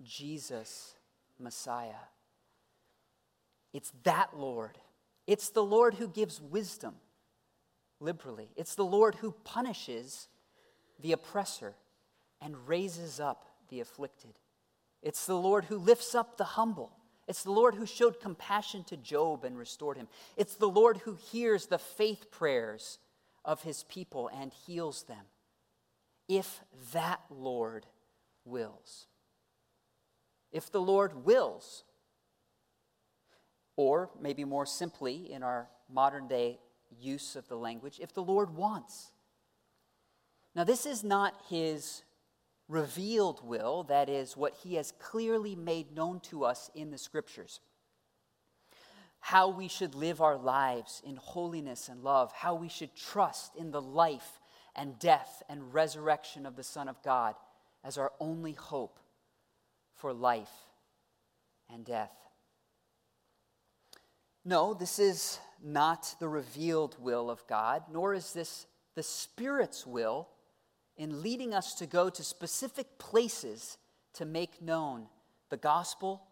Jesus 0.02 0.95
Messiah. 1.38 2.07
It's 3.75 3.93
that 4.05 4.31
Lord. 4.35 4.79
It's 5.26 5.50
the 5.50 5.62
Lord 5.62 5.93
who 5.93 6.09
gives 6.09 6.40
wisdom 6.40 6.95
liberally. 8.00 8.49
It's 8.57 8.75
the 8.75 8.83
Lord 8.87 9.17
who 9.17 9.33
punishes 9.45 10.29
the 10.99 11.12
oppressor 11.12 11.75
and 12.40 12.67
raises 12.67 13.21
up 13.21 13.45
the 13.69 13.81
afflicted. 13.81 14.38
It's 15.02 15.26
the 15.26 15.37
Lord 15.37 15.67
who 15.67 15.76
lifts 15.76 16.14
up 16.14 16.38
the 16.38 16.44
humble. 16.44 16.92
It's 17.31 17.45
the 17.45 17.53
Lord 17.53 17.77
who 17.77 17.87
showed 17.87 18.19
compassion 18.19 18.83
to 18.88 18.97
Job 18.97 19.45
and 19.45 19.57
restored 19.57 19.97
him. 19.97 20.09
It's 20.37 20.57
the 20.57 20.69
Lord 20.69 20.97
who 20.97 21.14
hears 21.14 21.66
the 21.66 21.79
faith 21.79 22.29
prayers 22.33 22.99
of 23.45 23.62
his 23.62 23.85
people 23.85 24.29
and 24.35 24.53
heals 24.53 25.05
them. 25.05 25.27
If 26.29 26.59
that 26.93 27.21
Lord 27.31 27.87
wills. 28.45 29.07
If 30.51 30.73
the 30.73 30.81
Lord 30.81 31.25
wills, 31.25 31.85
or 33.77 34.11
maybe 34.21 34.45
more 34.45 34.66
simply 34.66 35.33
in 35.33 35.45
our 35.45 35.69
modern 35.88 36.27
day 36.27 36.59
use 37.01 37.37
of 37.37 37.47
the 37.47 37.57
language 37.57 38.01
if 38.03 38.12
the 38.12 38.25
Lord 38.25 38.57
wants. 38.57 39.12
Now, 40.57 40.64
this 40.64 40.85
is 40.85 41.05
not 41.05 41.35
his 41.49 42.03
revealed 42.70 43.40
will, 43.44 43.83
that 43.85 44.09
is, 44.09 44.37
what 44.37 44.54
he 44.62 44.76
has 44.76 44.92
clearly 44.98 45.56
made 45.56 45.94
known 45.94 46.20
to 46.20 46.44
us 46.44 46.70
in 46.74 46.90
the 46.90 46.98
scriptures. 46.98 47.61
How 49.18 49.48
we 49.48 49.68
should 49.68 49.94
live 49.94 50.20
our 50.20 50.38
lives 50.38 51.02
in 51.04 51.16
holiness 51.16 51.88
and 51.88 52.02
love, 52.02 52.33
how 52.33 52.54
we 52.54 52.68
should 52.68 52.94
trust 52.94 53.56
in 53.56 53.72
the 53.72 53.83
life 53.83 54.40
and 54.76 54.98
death 54.98 55.42
and 55.48 55.74
resurrection 55.74 56.46
of 56.46 56.56
the 56.56 56.62
Son 56.62 56.88
of 56.88 57.02
God 57.02 57.35
as 57.83 57.98
our 57.98 58.12
only 58.20 58.52
hope 58.52 59.00
for 59.96 60.12
life 60.12 60.52
and 61.68 61.85
death. 61.85 62.12
No, 64.44 64.74
this 64.74 64.98
is 64.98 65.38
not 65.62 66.14
the 66.20 66.28
revealed 66.28 66.96
will 67.00 67.30
of 67.30 67.46
God, 67.46 67.83
nor 67.92 68.14
is 68.14 68.33
this 68.33 68.66
the 68.94 69.02
Spirit's 69.02 69.87
will 69.87 70.28
in 71.00 71.22
leading 71.22 71.54
us 71.54 71.72
to 71.72 71.86
go 71.86 72.10
to 72.10 72.22
specific 72.22 72.98
places 72.98 73.78
to 74.12 74.26
make 74.26 74.60
known 74.60 75.06
the 75.48 75.56
gospel, 75.56 76.22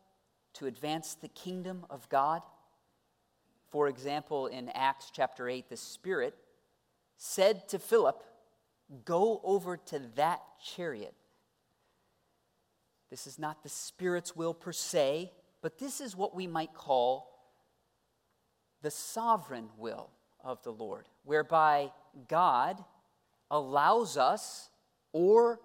to 0.53 0.67
advance 0.67 1.15
the 1.15 1.29
kingdom 1.29 1.87
of 1.89 2.07
God. 2.11 2.43
For 3.71 3.89
example, 3.89 4.47
in 4.47 4.69
Acts 4.75 5.11
chapter 5.11 5.49
8, 5.49 5.71
the 5.71 5.77
Spirit 5.79 6.35
said 7.17 7.67
to 7.71 7.79
Philip, 7.79 8.23
Go 9.07 9.41
over 9.43 9.79
to 9.79 10.03
that 10.17 10.43
chariot. 10.63 11.15
This 13.09 13.27
is 13.27 13.39
not 13.39 13.63
the 13.63 13.71
Spirit's 13.71 14.37
will 14.37 14.53
per 14.53 14.73
se, 14.73 15.33
but 15.63 15.79
this 15.79 15.99
is 15.99 16.15
what 16.15 16.37
we 16.37 16.47
might 16.47 16.75
call 16.75 17.31
the 18.83 18.91
sovereign 18.91 19.71
will 19.79 20.11
of 20.45 20.63
the 20.63 20.73
Lord, 20.73 21.07
whereby 21.25 21.91
God 22.29 22.85
allows 23.51 24.17
us 24.17 24.71
or 25.13 25.61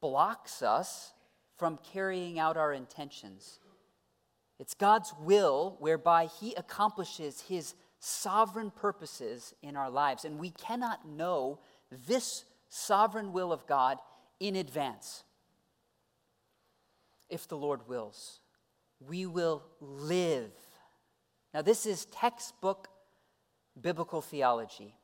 blocks 0.00 0.62
us 0.62 1.12
from 1.56 1.78
carrying 1.92 2.38
out 2.38 2.56
our 2.56 2.72
intentions. 2.72 3.60
It's 4.58 4.74
God's 4.74 5.12
will 5.20 5.76
whereby 5.80 6.26
He 6.26 6.54
accomplishes 6.54 7.42
His 7.42 7.74
sovereign 7.98 8.70
purposes 8.70 9.54
in 9.62 9.76
our 9.76 9.90
lives. 9.90 10.24
And 10.24 10.38
we 10.38 10.50
cannot 10.50 11.08
know 11.08 11.58
this 12.06 12.44
sovereign 12.68 13.32
will 13.32 13.52
of 13.52 13.66
God 13.66 13.98
in 14.40 14.56
advance. 14.56 15.24
If 17.30 17.48
the 17.48 17.56
Lord 17.56 17.88
wills, 17.88 18.40
we 19.00 19.26
will 19.26 19.62
live 19.80 20.52
now, 21.54 21.62
this 21.62 21.86
is 21.86 22.06
textbook 22.06 22.88
biblical 23.80 24.20
theology. 24.20 24.96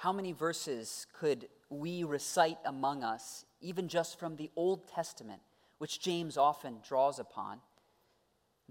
How 0.00 0.14
many 0.14 0.32
verses 0.32 1.06
could 1.12 1.46
we 1.68 2.04
recite 2.04 2.56
among 2.64 3.04
us, 3.04 3.44
even 3.60 3.86
just 3.86 4.18
from 4.18 4.36
the 4.36 4.50
Old 4.56 4.88
Testament, 4.88 5.42
which 5.76 6.00
James 6.00 6.38
often 6.38 6.78
draws 6.82 7.18
upon, 7.18 7.60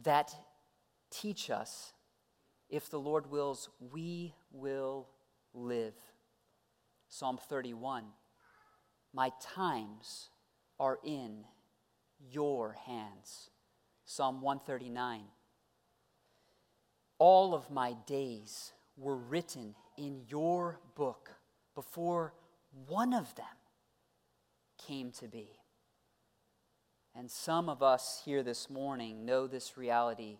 that 0.01 0.33
teach 1.11 1.51
us, 1.51 1.93
if 2.67 2.89
the 2.89 2.99
Lord 2.99 3.29
wills, 3.29 3.69
we 3.79 4.33
will 4.51 5.07
live? 5.53 5.93
Psalm 7.09 7.37
31 7.37 8.05
My 9.13 9.31
times 9.39 10.29
are 10.79 10.97
in 11.03 11.43
your 12.19 12.75
hands. 12.87 13.51
Psalm 14.03 14.41
139 14.41 15.25
all 17.19 17.53
of 17.53 17.69
my 17.69 17.93
days 18.07 18.71
were 18.97 19.17
written 19.17 19.75
in 19.99 20.21
your 20.29 20.79
book 20.95 21.31
before 21.75 22.33
one 22.87 23.13
of 23.13 23.35
them 23.35 23.45
came 24.87 25.11
to 25.11 25.27
be. 25.27 25.49
And 27.13 27.29
some 27.29 27.67
of 27.67 27.83
us 27.83 28.21
here 28.23 28.41
this 28.43 28.69
morning 28.69 29.25
know 29.25 29.45
this 29.45 29.77
reality 29.77 30.37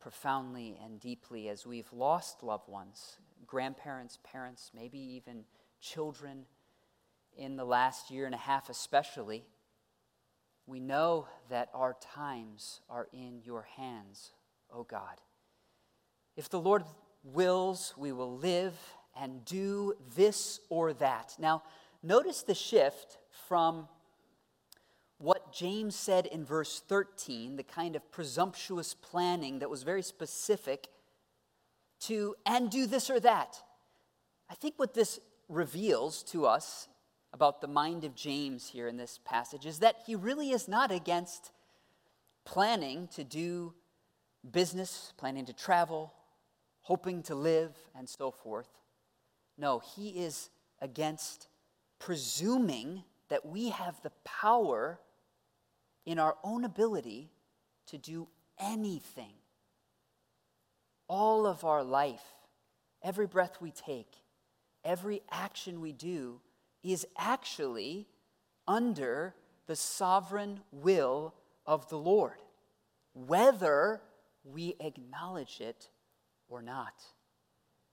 profoundly 0.00 0.78
and 0.82 0.98
deeply 0.98 1.48
as 1.48 1.66
we've 1.66 1.92
lost 1.92 2.42
loved 2.42 2.68
ones, 2.68 3.18
grandparents, 3.46 4.18
parents, 4.24 4.70
maybe 4.74 4.98
even 4.98 5.44
children 5.80 6.46
in 7.36 7.56
the 7.56 7.64
last 7.64 8.10
year 8.10 8.24
and 8.24 8.34
a 8.34 8.38
half, 8.38 8.70
especially. 8.70 9.44
We 10.66 10.80
know 10.80 11.28
that 11.50 11.68
our 11.74 11.96
times 12.00 12.80
are 12.88 13.08
in 13.12 13.40
your 13.44 13.66
hands, 13.76 14.32
O 14.72 14.78
oh 14.78 14.82
God. 14.84 15.20
If 16.36 16.48
the 16.48 16.60
Lord 16.60 16.84
wills, 17.32 17.94
we 17.96 18.12
will 18.12 18.36
live 18.36 18.74
and 19.18 19.44
do 19.44 19.94
this 20.14 20.60
or 20.68 20.92
that. 20.94 21.34
Now, 21.38 21.62
notice 22.02 22.42
the 22.42 22.54
shift 22.54 23.18
from 23.48 23.88
what 25.18 25.52
James 25.52 25.96
said 25.96 26.26
in 26.26 26.44
verse 26.44 26.82
13, 26.86 27.56
the 27.56 27.62
kind 27.62 27.96
of 27.96 28.10
presumptuous 28.10 28.94
planning 28.94 29.60
that 29.60 29.70
was 29.70 29.82
very 29.82 30.02
specific, 30.02 30.88
to 32.00 32.34
and 32.44 32.70
do 32.70 32.86
this 32.86 33.08
or 33.08 33.18
that. 33.20 33.62
I 34.50 34.54
think 34.54 34.74
what 34.76 34.94
this 34.94 35.18
reveals 35.48 36.22
to 36.24 36.46
us 36.46 36.88
about 37.32 37.60
the 37.60 37.68
mind 37.68 38.04
of 38.04 38.14
James 38.14 38.68
here 38.68 38.88
in 38.88 38.96
this 38.96 39.18
passage 39.24 39.66
is 39.66 39.78
that 39.78 39.96
he 40.06 40.14
really 40.14 40.50
is 40.50 40.68
not 40.68 40.92
against 40.92 41.52
planning 42.44 43.08
to 43.14 43.24
do 43.24 43.74
business, 44.50 45.12
planning 45.16 45.46
to 45.46 45.52
travel, 45.52 46.12
hoping 46.86 47.20
to 47.20 47.34
live, 47.34 47.76
and 47.98 48.08
so 48.08 48.30
forth. 48.30 48.68
No, 49.58 49.80
he 49.80 50.10
is 50.10 50.50
against 50.80 51.48
presuming 51.98 53.02
that 53.28 53.44
we 53.44 53.70
have 53.70 54.00
the 54.02 54.12
power 54.24 55.00
in 56.04 56.20
our 56.20 56.36
own 56.44 56.64
ability 56.64 57.32
to 57.88 57.98
do 57.98 58.28
anything. 58.60 59.32
All 61.08 61.44
of 61.44 61.64
our 61.64 61.82
life, 61.82 62.22
every 63.02 63.26
breath 63.26 63.56
we 63.60 63.72
take, 63.72 64.12
every 64.84 65.22
action 65.28 65.80
we 65.80 65.92
do 65.92 66.40
is 66.84 67.04
actually 67.18 68.06
under 68.68 69.34
the 69.66 69.74
sovereign 69.74 70.60
will 70.70 71.34
of 71.66 71.88
the 71.88 71.98
Lord, 71.98 72.38
whether 73.12 74.02
we 74.44 74.76
acknowledge 74.78 75.60
it 75.60 75.88
or 76.48 76.62
not. 76.62 77.04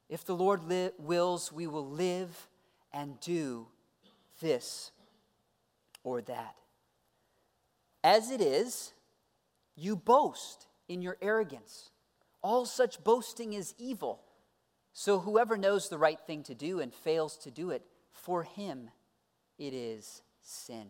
If 0.10 0.26
the 0.26 0.36
Lord 0.36 0.64
li- 0.64 0.92
wills, 0.98 1.52
we 1.52 1.68
will 1.68 1.88
live 1.88 2.48
and 2.92 3.20
do 3.20 3.68
this 4.42 4.92
or 6.04 6.22
that. 6.22 6.56
As 8.04 8.30
it 8.30 8.42
is, 8.42 8.94
you 9.76 9.96
boast 9.96 10.68
in 10.88 11.02
your 11.02 11.18
arrogance. 11.22 11.90
All 12.42 12.66
such 12.66 13.04
boasting 13.04 13.54
is 13.54 13.74
evil. 13.78 14.22
So 14.92 15.20
whoever 15.20 15.58
knows 15.58 15.90
the 15.90 15.98
right 15.98 16.20
thing 16.20 16.44
to 16.44 16.54
do 16.54 16.80
and 16.80 16.94
fails 16.94 17.38
to 17.38 17.52
do 17.52 17.72
it, 17.72 17.84
for 18.12 18.44
him 18.44 18.92
it 19.58 19.74
is 19.74 20.22
sin. 20.42 20.88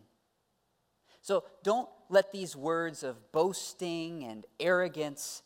So 1.22 1.44
don't 1.62 1.88
let 2.10 2.32
these 2.32 2.54
words 2.54 3.02
of 3.02 3.32
boasting 3.32 4.24
and 4.24 4.44
arrogance 4.60 5.42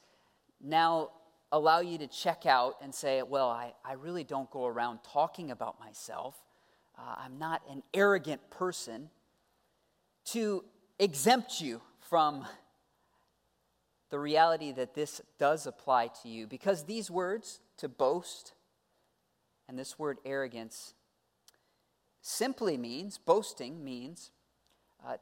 now 0.60 1.10
allow 1.50 1.80
you 1.80 1.98
to 1.98 2.06
check 2.06 2.46
out 2.46 2.76
and 2.82 2.94
say, 2.94 3.22
well, 3.22 3.48
I, 3.48 3.72
I 3.84 3.94
really 3.94 4.24
don't 4.24 4.50
go 4.50 4.66
around 4.66 5.00
talking 5.02 5.50
about 5.50 5.80
myself. 5.80 6.36
Uh, 6.98 7.14
I'm 7.18 7.38
not 7.38 7.62
an 7.70 7.82
arrogant 7.94 8.50
person. 8.50 9.10
To 10.32 10.64
exempt 10.98 11.60
you 11.60 11.80
from 12.00 12.44
the 14.10 14.18
reality 14.18 14.72
that 14.72 14.94
this 14.94 15.20
does 15.38 15.66
apply 15.66 16.10
to 16.22 16.28
you 16.28 16.46
because 16.46 16.84
these 16.84 17.10
words, 17.10 17.60
to 17.78 17.88
boast, 17.88 18.52
and 19.68 19.78
this 19.78 19.98
word 19.98 20.18
arrogance, 20.24 20.94
simply 22.20 22.76
means, 22.76 23.18
boasting 23.18 23.84
means 23.84 24.30
uh, 25.06 25.16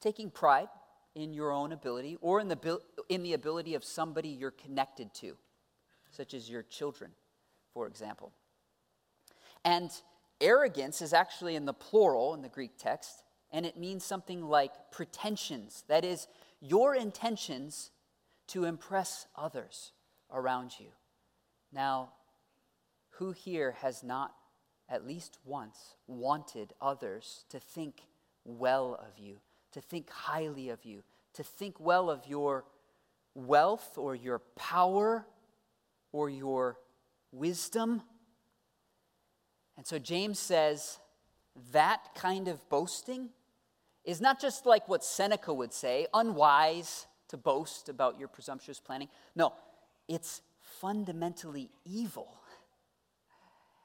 taking 0.00 0.30
pride 0.30 0.68
in 1.14 1.32
your 1.32 1.52
own 1.52 1.72
ability 1.72 2.16
or 2.20 2.40
in 2.40 2.48
the, 2.48 2.80
in 3.08 3.22
the 3.22 3.32
ability 3.32 3.74
of 3.74 3.84
somebody 3.84 4.28
you're 4.28 4.50
connected 4.50 5.12
to, 5.14 5.36
such 6.10 6.34
as 6.34 6.48
your 6.50 6.62
children, 6.62 7.10
for 7.72 7.86
example. 7.86 8.32
And 9.64 9.90
arrogance 10.40 11.00
is 11.02 11.12
actually 11.12 11.56
in 11.56 11.64
the 11.64 11.72
plural 11.72 12.34
in 12.34 12.42
the 12.42 12.48
Greek 12.48 12.76
text, 12.78 13.22
and 13.50 13.64
it 13.64 13.76
means 13.76 14.04
something 14.04 14.42
like 14.42 14.72
pretensions. 14.90 15.84
That 15.88 16.04
is, 16.04 16.26
your 16.60 16.94
intentions 16.94 17.90
to 18.48 18.64
impress 18.64 19.26
others 19.36 19.92
around 20.32 20.72
you. 20.78 20.88
Now, 21.72 22.10
who 23.10 23.32
here 23.32 23.72
has 23.80 24.02
not 24.02 24.34
at 24.88 25.06
least 25.06 25.38
once 25.44 25.94
wanted 26.06 26.72
others 26.80 27.44
to 27.48 27.58
think 27.58 28.02
well 28.44 28.94
of 29.00 29.18
you, 29.18 29.36
to 29.72 29.80
think 29.80 30.10
highly 30.10 30.68
of 30.68 30.84
you, 30.84 31.02
to 31.34 31.42
think 31.42 31.80
well 31.80 32.10
of 32.10 32.26
your 32.26 32.64
wealth 33.34 33.96
or 33.96 34.14
your 34.14 34.40
power 34.56 35.26
or 36.12 36.30
your 36.30 36.78
wisdom? 37.32 38.02
And 39.76 39.86
so 39.86 39.98
James 39.98 40.38
says 40.38 40.98
that 41.72 42.14
kind 42.14 42.48
of 42.48 42.68
boasting 42.68 43.30
is 44.04 44.20
not 44.20 44.40
just 44.40 44.66
like 44.66 44.88
what 44.88 45.04
Seneca 45.04 45.52
would 45.52 45.72
say, 45.72 46.06
unwise 46.12 47.06
to 47.28 47.36
boast 47.36 47.88
about 47.88 48.18
your 48.18 48.28
presumptuous 48.28 48.78
planning. 48.78 49.08
No, 49.34 49.54
it's 50.08 50.42
fundamentally 50.60 51.70
evil. 51.84 52.28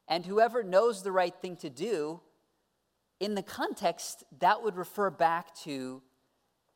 And 0.08 0.26
whoever 0.26 0.64
knows 0.64 1.04
the 1.04 1.12
right 1.12 1.34
thing 1.36 1.56
to 1.58 1.70
do, 1.70 2.20
in 3.20 3.36
the 3.36 3.44
context, 3.44 4.24
that 4.40 4.64
would 4.64 4.76
refer 4.76 5.10
back 5.10 5.56
to 5.64 6.02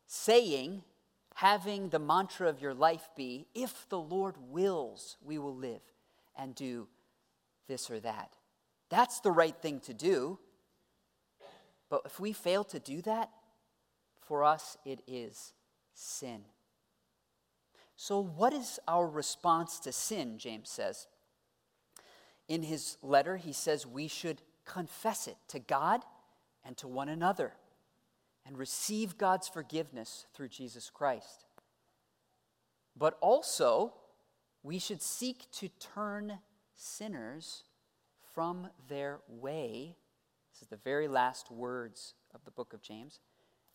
saying, 0.07 0.83
having 1.33 1.89
the 1.89 1.99
mantra 1.99 2.47
of 2.47 2.61
your 2.61 2.73
life 2.73 3.09
be, 3.15 3.47
if 3.55 3.87
the 3.89 3.99
Lord 3.99 4.35
wills, 4.49 5.17
we 5.23 5.37
will 5.37 5.55
live 5.55 5.81
and 6.35 6.53
do 6.55 6.87
this 7.67 7.89
or 7.89 7.99
that. 8.01 8.33
That's 8.89 9.19
the 9.19 9.31
right 9.31 9.55
thing 9.55 9.79
to 9.81 9.93
do. 9.93 10.39
But 11.89 12.01
if 12.05 12.19
we 12.19 12.33
fail 12.33 12.63
to 12.65 12.79
do 12.79 13.01
that, 13.03 13.29
for 14.21 14.43
us 14.43 14.77
it 14.85 15.01
is 15.07 15.53
sin. 15.93 16.41
So, 17.95 18.19
what 18.19 18.53
is 18.53 18.79
our 18.87 19.07
response 19.07 19.79
to 19.81 19.91
sin? 19.91 20.37
James 20.37 20.69
says. 20.69 21.07
In 22.47 22.63
his 22.63 22.97
letter, 23.01 23.37
he 23.37 23.53
says 23.53 23.87
we 23.87 24.07
should 24.07 24.41
confess 24.65 25.27
it 25.27 25.37
to 25.47 25.59
God 25.59 26.01
and 26.65 26.75
to 26.77 26.87
one 26.87 27.09
another 27.09 27.53
and 28.45 28.57
receive 28.57 29.17
God's 29.17 29.47
forgiveness 29.47 30.25
through 30.33 30.49
Jesus 30.49 30.89
Christ. 30.89 31.45
But 32.95 33.17
also, 33.21 33.93
we 34.61 34.79
should 34.79 35.01
seek 35.01 35.49
to 35.53 35.69
turn 35.69 36.39
sinners 36.75 37.63
from 38.33 38.67
their 38.87 39.19
way. 39.27 39.95
This 40.53 40.61
is 40.61 40.67
the 40.67 40.77
very 40.77 41.07
last 41.07 41.51
words 41.51 42.13
of 42.33 42.43
the 42.45 42.51
book 42.51 42.73
of 42.73 42.81
James. 42.81 43.19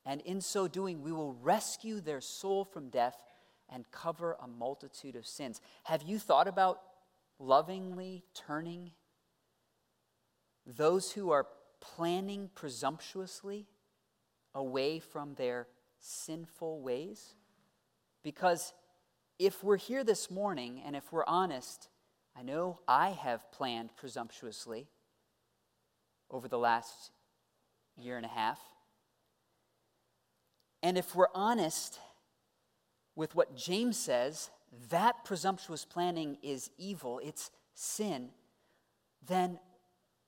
And 0.04 0.20
in 0.22 0.40
so 0.40 0.68
doing, 0.68 1.02
we 1.02 1.12
will 1.12 1.35
rescue 1.35 2.00
their 2.00 2.20
soul 2.20 2.64
from 2.64 2.88
death 2.88 3.22
and 3.68 3.90
cover 3.90 4.37
a 4.40 4.46
multitude 4.46 5.16
of 5.16 5.26
sins. 5.26 5.61
Have 5.85 6.02
you 6.02 6.18
thought 6.18 6.48
about 6.48 6.81
lovingly 7.38 8.24
turning 8.35 8.92
those 10.66 11.12
who 11.12 11.31
are 11.31 11.46
planning 11.81 12.50
presumptuously 12.54 13.66
away 14.54 14.98
from 14.98 15.34
their 15.34 15.66
sinful 15.98 16.80
ways? 16.80 17.34
Because 18.22 18.72
if 19.38 19.62
we're 19.62 19.76
here 19.76 20.04
this 20.04 20.30
morning 20.30 20.82
and 20.84 20.96
if 20.96 21.12
we're 21.12 21.26
honest, 21.26 21.88
I 22.37 22.42
know 22.42 22.80
I 22.87 23.11
have 23.11 23.50
planned 23.52 23.96
presumptuously 23.96 24.88
over 26.30 26.48
the 26.48 26.58
last 26.58 27.11
year 27.96 28.16
and 28.16 28.26
a 28.26 28.28
half. 28.30 28.61
And 30.82 30.96
if 30.96 31.14
we're 31.14 31.28
honest 31.34 31.98
with 33.16 33.34
what 33.34 33.56
James 33.56 33.98
says, 33.98 34.50
that 34.90 35.24
presumptuous 35.24 35.84
planning 35.84 36.38
is 36.42 36.70
evil, 36.78 37.20
it's 37.24 37.50
sin, 37.74 38.30
then 39.26 39.58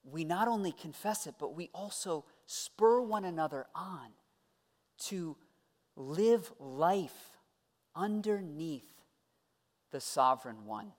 we 0.02 0.24
not 0.24 0.48
only 0.48 0.72
confess 0.72 1.26
it, 1.26 1.34
but 1.38 1.54
we 1.54 1.70
also 1.74 2.24
spur 2.50 3.00
one 3.00 3.24
another 3.24 3.64
on 3.76 4.08
to 4.98 5.36
live 5.94 6.50
life 6.58 7.38
underneath 7.94 8.90
the 9.92 10.00
sovereign 10.00 10.66
one. 10.66 10.90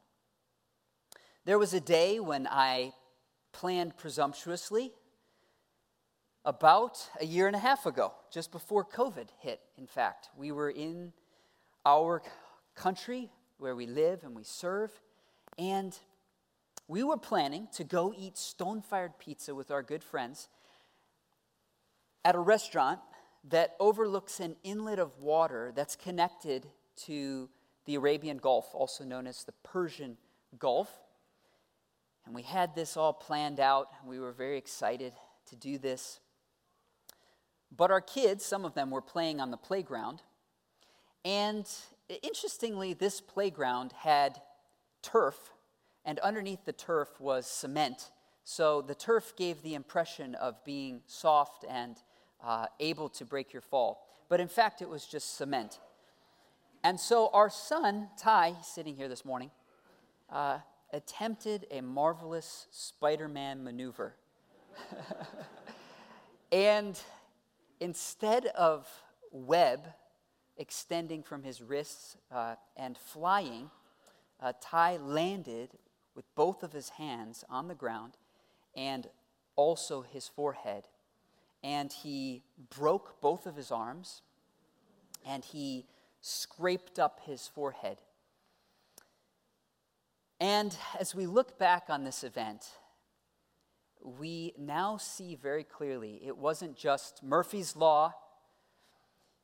There 1.44 1.60
was 1.60 1.74
a 1.74 1.82
day 1.82 2.22
when 2.22 2.48
I 2.48 2.94
planned 3.52 3.98
presumptuously 3.98 4.94
about 6.46 7.10
a 7.20 7.26
year 7.26 7.48
and 7.48 7.56
a 7.56 7.60
half 7.60 7.86
ago, 7.86 8.14
just 8.32 8.54
before 8.54 8.86
COVID 8.86 9.28
hit, 9.40 9.60
in 9.78 9.88
fact. 9.88 10.30
We 10.38 10.54
were 10.54 10.70
in 10.70 11.12
our 11.86 12.22
country 12.76 13.30
where 13.58 13.76
we 13.76 13.88
live 13.88 14.24
and 14.24 14.38
we 14.38 14.44
serve, 14.46 14.92
and 15.58 15.98
we 16.88 17.04
were 17.04 17.18
planning 17.18 17.68
to 17.74 17.84
go 17.84 18.14
eat 18.18 18.38
stone 18.38 18.82
fired 18.82 19.20
pizza 19.20 19.54
with 19.54 19.70
our 19.70 19.84
good 19.84 20.02
friends 20.04 20.48
at 22.24 22.36
a 22.36 22.40
restaurant 22.40 23.00
that 23.50 23.76
overlooks 23.80 24.40
an 24.40 24.56
inlet 24.64 25.00
of 25.00 25.18
water 25.20 25.72
that's 25.76 25.96
connected 25.96 26.68
to 26.96 27.50
the 27.86 27.96
Arabian 27.96 28.38
Gulf, 28.38 28.70
also 28.74 29.04
known 29.04 29.26
as 29.26 29.44
the 29.44 29.54
Persian 29.64 30.18
Gulf. 30.60 30.90
And 32.26 32.36
we 32.36 32.44
had 32.44 32.76
this 32.76 32.96
all 32.96 33.14
planned 33.14 33.60
out. 33.60 33.88
We 34.06 34.20
were 34.20 34.32
very 34.32 34.58
excited 34.58 35.14
to 35.48 35.56
do 35.56 35.80
this. 35.80 36.20
But 37.76 37.90
our 37.90 38.02
kids, 38.02 38.46
some 38.46 38.66
of 38.66 38.76
them 38.76 38.92
were 38.92 39.02
playing 39.02 39.40
on 39.40 39.50
the 39.50 39.58
playground. 39.58 40.22
And 41.26 41.68
interestingly, 42.22 42.94
this 42.94 43.22
playground 43.22 43.94
had 43.94 44.42
turf, 45.02 45.52
and 46.06 46.20
underneath 46.20 46.66
the 46.66 46.74
turf 46.74 47.10
was 47.20 47.48
cement. 47.48 48.12
So 48.44 48.82
the 48.82 48.96
turf 48.96 49.34
gave 49.36 49.62
the 49.62 49.74
impression 49.74 50.36
of 50.36 50.64
being 50.66 51.02
soft 51.08 51.66
and 51.68 51.98
uh, 52.44 52.68
able 52.80 53.10
to 53.10 53.26
break 53.26 53.54
your 53.54 53.62
fall. 53.62 54.06
But 54.30 54.40
in 54.40 54.48
fact, 54.48 54.82
it 54.82 54.90
was 54.90 55.06
just 55.06 55.38
cement. 55.38 55.80
And 56.84 57.00
so 57.00 57.30
our 57.34 57.50
son, 57.50 58.10
Ty, 58.18 58.56
sitting 58.64 58.96
here 58.96 59.08
this 59.08 59.24
morning, 59.24 59.52
uh, 60.32 60.60
attempted 60.92 61.68
a 61.70 61.82
marvelous 61.82 62.68
Spider 62.72 63.28
Man 63.28 63.64
maneuver. 63.64 64.16
and 66.52 67.00
instead 67.80 68.48
of 68.48 68.88
web 69.32 69.82
extending 70.58 71.24
from 71.24 71.44
his 71.44 71.62
wrists 71.62 72.18
uh, 72.32 72.56
and 72.78 72.98
flying, 72.98 73.70
uh, 74.42 74.54
Ty 74.62 74.98
landed 74.98 75.70
with 76.16 76.26
both 76.36 76.64
of 76.64 76.74
his 76.74 76.90
hands 76.90 77.44
on 77.50 77.68
the 77.68 77.76
ground 77.76 78.14
and 78.76 79.08
also 79.56 80.02
his 80.02 80.28
forehead. 80.28 80.88
And 81.64 81.92
he 81.92 82.44
broke 82.76 83.22
both 83.22 83.46
of 83.46 83.56
his 83.56 83.72
arms 83.72 84.22
and 85.26 85.44
he 85.46 85.86
scraped 86.22 87.00
up 87.00 87.22
his 87.26 87.48
forehead. 87.48 87.98
And 90.40 90.76
as 91.00 91.14
we 91.14 91.28
look 91.28 91.60
back 91.60 91.86
on 91.90 92.04
this 92.04 92.24
event, 92.24 92.66
we 94.04 94.54
now 94.58 94.98
see 94.98 95.36
very 95.36 95.64
clearly 95.64 96.20
it 96.26 96.36
wasn't 96.36 96.76
just 96.76 97.22
Murphy's 97.24 97.76
Law, 97.76 98.14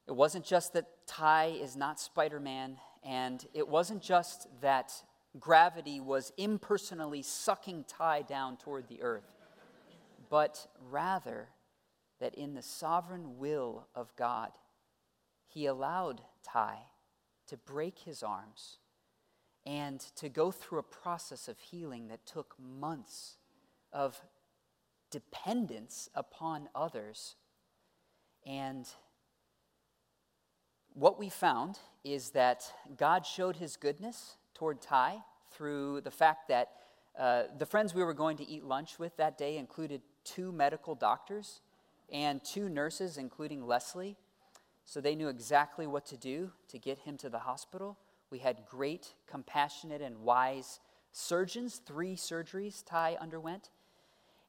it 0.07 0.15
wasn't 0.15 0.45
just 0.45 0.73
that 0.73 0.87
Ty 1.05 1.57
is 1.61 1.75
not 1.75 1.99
Spider 1.99 2.39
Man, 2.39 2.77
and 3.03 3.45
it 3.53 3.67
wasn't 3.67 4.01
just 4.01 4.47
that 4.61 4.91
gravity 5.39 5.99
was 5.99 6.31
impersonally 6.37 7.21
sucking 7.21 7.85
Ty 7.87 8.23
down 8.23 8.57
toward 8.57 8.87
the 8.87 9.01
earth, 9.01 9.35
but 10.29 10.65
rather 10.89 11.49
that 12.19 12.35
in 12.35 12.53
the 12.53 12.61
sovereign 12.61 13.37
will 13.37 13.87
of 13.93 14.15
God, 14.15 14.51
He 15.45 15.65
allowed 15.65 16.21
Ty 16.43 16.79
to 17.47 17.57
break 17.57 17.99
his 17.99 18.23
arms 18.23 18.77
and 19.65 19.99
to 20.15 20.29
go 20.29 20.51
through 20.51 20.79
a 20.79 20.83
process 20.83 21.47
of 21.47 21.59
healing 21.59 22.07
that 22.07 22.25
took 22.25 22.55
months 22.59 23.37
of 23.91 24.21
dependence 25.11 26.09
upon 26.15 26.69
others. 26.75 27.35
And 28.45 28.87
what 30.93 31.19
we 31.19 31.29
found 31.29 31.79
is 32.03 32.29
that 32.31 32.71
God 32.95 33.25
showed 33.25 33.57
his 33.57 33.75
goodness 33.75 34.37
toward 34.53 34.81
Ty 34.81 35.17
through 35.51 36.01
the 36.01 36.11
fact 36.11 36.47
that 36.49 36.69
uh, 37.17 37.43
the 37.57 37.65
friends 37.65 37.93
we 37.93 38.03
were 38.03 38.13
going 38.13 38.37
to 38.37 38.47
eat 38.47 38.63
lunch 38.63 38.99
with 38.99 39.15
that 39.17 39.37
day 39.37 39.57
included 39.57 40.01
two 40.23 40.51
medical 40.51 40.95
doctors 40.95 41.61
and 42.11 42.43
two 42.43 42.69
nurses, 42.69 43.17
including 43.17 43.65
Leslie. 43.65 44.17
So 44.85 45.01
they 45.01 45.15
knew 45.15 45.27
exactly 45.27 45.87
what 45.87 46.05
to 46.07 46.17
do 46.17 46.51
to 46.69 46.79
get 46.79 46.99
him 46.99 47.17
to 47.17 47.29
the 47.29 47.39
hospital. 47.39 47.97
We 48.29 48.39
had 48.39 48.65
great, 48.65 49.13
compassionate, 49.29 50.01
and 50.01 50.19
wise 50.19 50.79
surgeons. 51.11 51.81
Three 51.85 52.15
surgeries 52.15 52.85
Ty 52.85 53.17
underwent. 53.19 53.69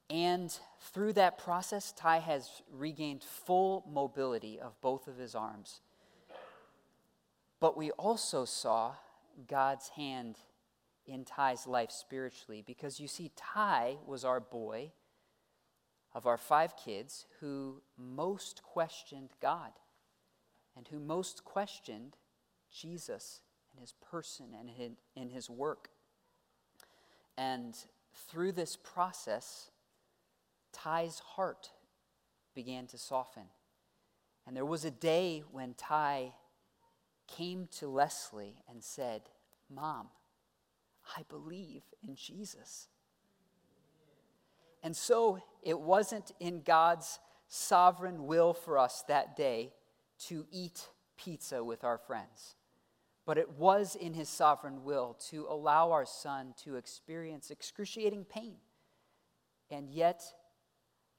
And 0.09 0.57
through 0.79 1.13
that 1.13 1.37
process, 1.37 1.91
Ty 1.91 2.19
has 2.19 2.49
regained 2.71 3.23
full 3.23 3.85
mobility 3.91 4.59
of 4.59 4.79
both 4.81 5.07
of 5.07 5.17
his 5.17 5.35
arms. 5.35 5.81
But 7.59 7.77
we 7.77 7.91
also 7.91 8.45
saw 8.45 8.93
God's 9.47 9.89
hand 9.89 10.37
in 11.05 11.25
Ty's 11.25 11.67
life 11.67 11.91
spiritually 11.91 12.63
because 12.65 12.99
you 12.99 13.07
see, 13.07 13.31
Ty 13.35 13.97
was 14.05 14.23
our 14.23 14.39
boy 14.39 14.91
of 16.19 16.27
our 16.27 16.37
five 16.37 16.75
kids 16.75 17.25
who 17.39 17.81
most 17.97 18.61
questioned 18.61 19.29
God 19.41 19.71
and 20.75 20.85
who 20.89 20.99
most 20.99 21.45
questioned 21.45 22.17
Jesus 22.69 23.39
and 23.71 23.79
his 23.79 23.93
person 24.11 24.47
and 24.59 24.69
in 25.15 25.29
his 25.29 25.49
work. 25.49 25.91
And 27.37 27.73
through 28.27 28.51
this 28.51 28.75
process, 28.75 29.71
Ty's 30.73 31.19
heart 31.19 31.69
began 32.53 32.85
to 32.87 32.97
soften. 32.97 33.45
And 34.45 34.57
there 34.57 34.65
was 34.65 34.83
a 34.83 34.91
day 34.91 35.43
when 35.49 35.73
Ty 35.73 36.33
came 37.29 37.69
to 37.77 37.87
Leslie 37.87 38.57
and 38.67 38.83
said, 38.83 39.21
Mom, 39.73 40.09
I 41.15 41.23
believe 41.29 41.83
in 42.05 42.17
Jesus. 42.17 42.89
And 44.81 44.95
so 44.95 45.39
it 45.63 45.79
wasn't 45.79 46.31
in 46.39 46.61
God's 46.61 47.19
sovereign 47.47 48.25
will 48.25 48.53
for 48.53 48.77
us 48.77 49.03
that 49.07 49.35
day 49.35 49.73
to 50.27 50.45
eat 50.51 50.87
pizza 51.17 51.63
with 51.63 51.83
our 51.83 51.97
friends 51.97 52.55
but 53.29 53.37
it 53.37 53.59
was 53.59 53.95
in 53.95 54.15
his 54.15 54.27
sovereign 54.27 54.83
will 54.83 55.15
to 55.29 55.45
allow 55.47 55.91
our 55.91 56.03
son 56.03 56.51
to 56.63 56.77
experience 56.77 57.51
excruciating 57.51 58.25
pain 58.25 58.55
and 59.69 59.87
yet 59.87 60.23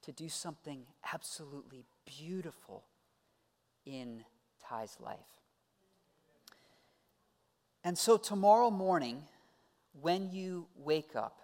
to 0.02 0.10
do 0.10 0.28
something 0.28 0.82
absolutely 1.14 1.84
beautiful 2.04 2.82
in 3.86 4.24
Ty's 4.60 4.96
life. 4.98 5.18
And 7.84 7.96
so, 7.96 8.16
tomorrow 8.16 8.72
morning, 8.72 9.22
when 9.92 10.32
you 10.32 10.66
wake 10.74 11.14
up, 11.14 11.38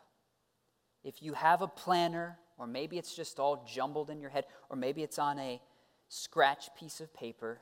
if 1.06 1.22
you 1.22 1.34
have 1.34 1.62
a 1.62 1.68
planner, 1.68 2.36
or 2.58 2.66
maybe 2.66 2.98
it's 2.98 3.14
just 3.14 3.38
all 3.38 3.64
jumbled 3.64 4.10
in 4.10 4.20
your 4.20 4.28
head, 4.28 4.44
or 4.68 4.76
maybe 4.76 5.04
it's 5.04 5.20
on 5.20 5.38
a 5.38 5.62
scratch 6.08 6.68
piece 6.76 7.00
of 7.00 7.14
paper, 7.14 7.60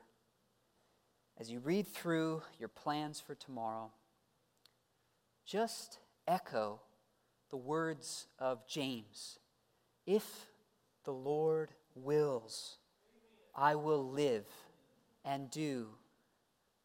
as 1.38 1.50
you 1.50 1.59
read 1.59 1.87
through 1.87 2.40
your 2.59 2.70
plans 2.70 3.20
for 3.20 3.35
tomorrow, 3.35 3.90
just 5.44 5.98
echo 6.26 6.80
the 7.50 7.57
words 7.59 8.28
of 8.38 8.66
James 8.66 9.38
If 10.07 10.46
the 11.04 11.12
Lord 11.12 11.70
wills, 11.94 12.78
I 13.54 13.74
will 13.74 14.11
live 14.11 14.46
and 15.22 15.50
do 15.50 15.88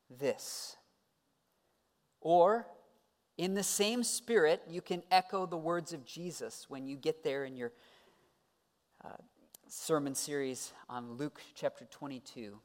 this. 0.10 0.76
Or, 2.20 2.68
in 3.40 3.54
the 3.54 3.64
same 3.64 4.04
spirit, 4.04 4.62
you 4.70 4.82
can 4.82 5.02
echo 5.10 5.46
the 5.46 5.56
words 5.56 5.94
of 5.94 6.04
Jesus 6.04 6.66
when 6.68 6.86
you 6.86 6.98
get 6.98 7.24
there 7.24 7.46
in 7.46 7.56
your 7.56 7.72
uh, 9.02 9.16
sermon 9.70 10.14
series 10.14 10.74
on 10.90 11.14
Luke 11.14 11.40
chapter 11.56 11.86
22. 11.86 12.60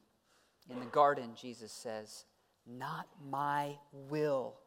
In 0.69 0.79
the 0.81 0.85
garden, 0.87 1.29
Jesus 1.33 1.71
says, 1.71 2.25
Not 2.67 3.07
my 3.25 3.77
will, 3.93 4.57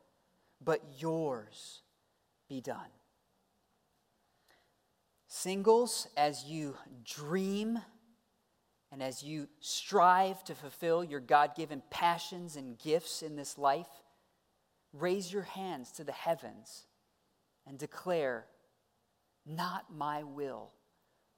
but 0.64 0.80
yours 0.98 1.82
be 2.48 2.62
done. 2.62 2.88
Singles, 5.26 6.08
as 6.16 6.42
you 6.44 6.74
dream 7.04 7.80
and 8.90 9.02
as 9.02 9.22
you 9.22 9.46
strive 9.60 10.42
to 10.44 10.54
fulfill 10.54 11.04
your 11.04 11.20
God 11.20 11.54
given 11.54 11.82
passions 11.90 12.56
and 12.56 12.78
gifts 12.78 13.22
in 13.22 13.36
this 13.36 13.58
life, 13.58 13.88
raise 14.92 15.32
your 15.32 15.42
hands 15.42 15.92
to 15.92 16.04
the 16.04 16.12
heavens 16.12 16.86
and 17.66 17.78
declare, 17.78 18.46
Not 19.46 19.86
my 19.94 20.22
will, 20.22 20.70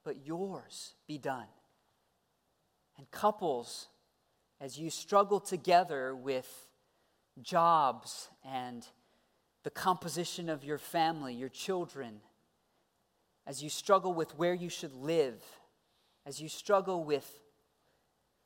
but 0.03 0.25
yours 0.25 0.93
be 1.07 1.17
done. 1.17 1.47
And 2.97 3.09
couples, 3.11 3.87
as 4.59 4.77
you 4.77 4.89
struggle 4.89 5.39
together 5.39 6.15
with 6.15 6.67
jobs 7.41 8.29
and 8.43 8.85
the 9.63 9.69
composition 9.69 10.49
of 10.49 10.63
your 10.63 10.77
family, 10.77 11.33
your 11.33 11.49
children, 11.49 12.21
as 13.47 13.63
you 13.63 13.69
struggle 13.69 14.13
with 14.13 14.37
where 14.37 14.53
you 14.53 14.69
should 14.69 14.93
live, 14.93 15.41
as 16.25 16.41
you 16.41 16.49
struggle 16.49 17.03
with 17.03 17.41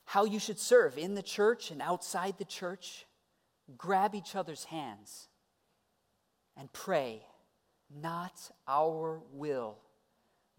how 0.05 0.23
you 0.23 0.39
should 0.39 0.59
serve 0.59 0.97
in 0.97 1.15
the 1.15 1.23
church 1.23 1.71
and 1.71 1.81
outside 1.81 2.37
the 2.37 2.45
church, 2.45 3.05
grab 3.77 4.15
each 4.15 4.35
other's 4.35 4.65
hands 4.65 5.27
and 6.57 6.71
pray, 6.71 7.25
not 7.89 8.51
our 8.67 9.21
will, 9.31 9.77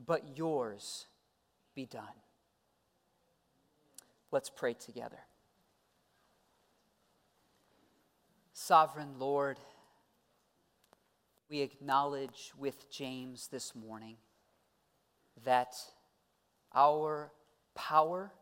but 0.05 0.37
yours 0.37 1.07
be 1.75 1.87
done. 1.87 2.05
Let's 4.31 4.51
pray 4.51 4.75
together. 4.75 5.21
Sovereign 8.53 9.19
Lord, 9.19 9.59
we 11.49 11.61
acknowledge 11.61 12.53
with 12.59 12.91
James 12.91 13.49
this 13.49 13.75
morning 13.75 14.17
that 15.45 15.77
our 16.75 17.31
power 17.75 18.33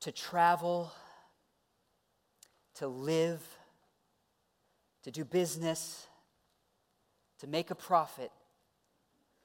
to 0.00 0.12
travel, 0.12 0.92
to 2.76 2.88
live, 2.88 3.40
to 5.02 5.10
do 5.10 5.24
business, 5.24 6.06
to 7.40 7.46
make 7.46 7.70
a 7.70 7.74
profit 7.74 8.30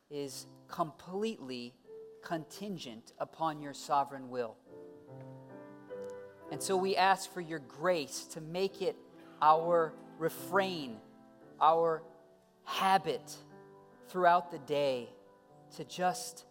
is 0.09 0.47
completely 0.67 1.73
contingent 2.23 3.13
upon 3.19 3.61
your 3.61 3.73
sovereign 3.73 4.29
will. 4.29 4.55
And 6.51 6.61
so 6.61 6.75
we 6.75 6.95
ask 6.95 7.31
for 7.31 7.41
your 7.41 7.59
grace 7.59 8.25
to 8.31 8.41
make 8.41 8.81
it 8.81 8.95
our 9.41 9.93
refrain, 10.17 10.97
our 11.61 12.01
habit 12.63 13.35
throughout 14.07 14.51
the 14.51 14.59
day 14.59 15.09
to 15.77 15.83
just 15.83 16.45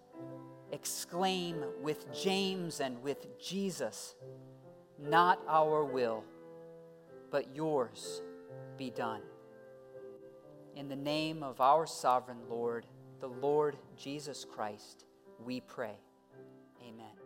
exclaim 0.71 1.65
with 1.83 2.13
James 2.13 2.81
and 2.81 3.03
with 3.03 3.27
Jesus, 3.41 4.15
Not 4.99 5.41
our 5.49 5.85
will, 5.85 6.25
but 7.31 7.55
yours 7.55 8.23
be 8.77 8.91
done. 8.91 9.23
In 10.77 10.89
the 10.89 10.97
name 10.97 11.43
of 11.43 11.61
our 11.61 11.87
sovereign 11.87 12.39
Lord, 12.49 12.87
the 13.21 13.29
Lord 13.29 13.77
Jesus 13.97 14.45
Christ, 14.45 15.05
we 15.45 15.61
pray. 15.61 15.99
Amen. 16.81 17.18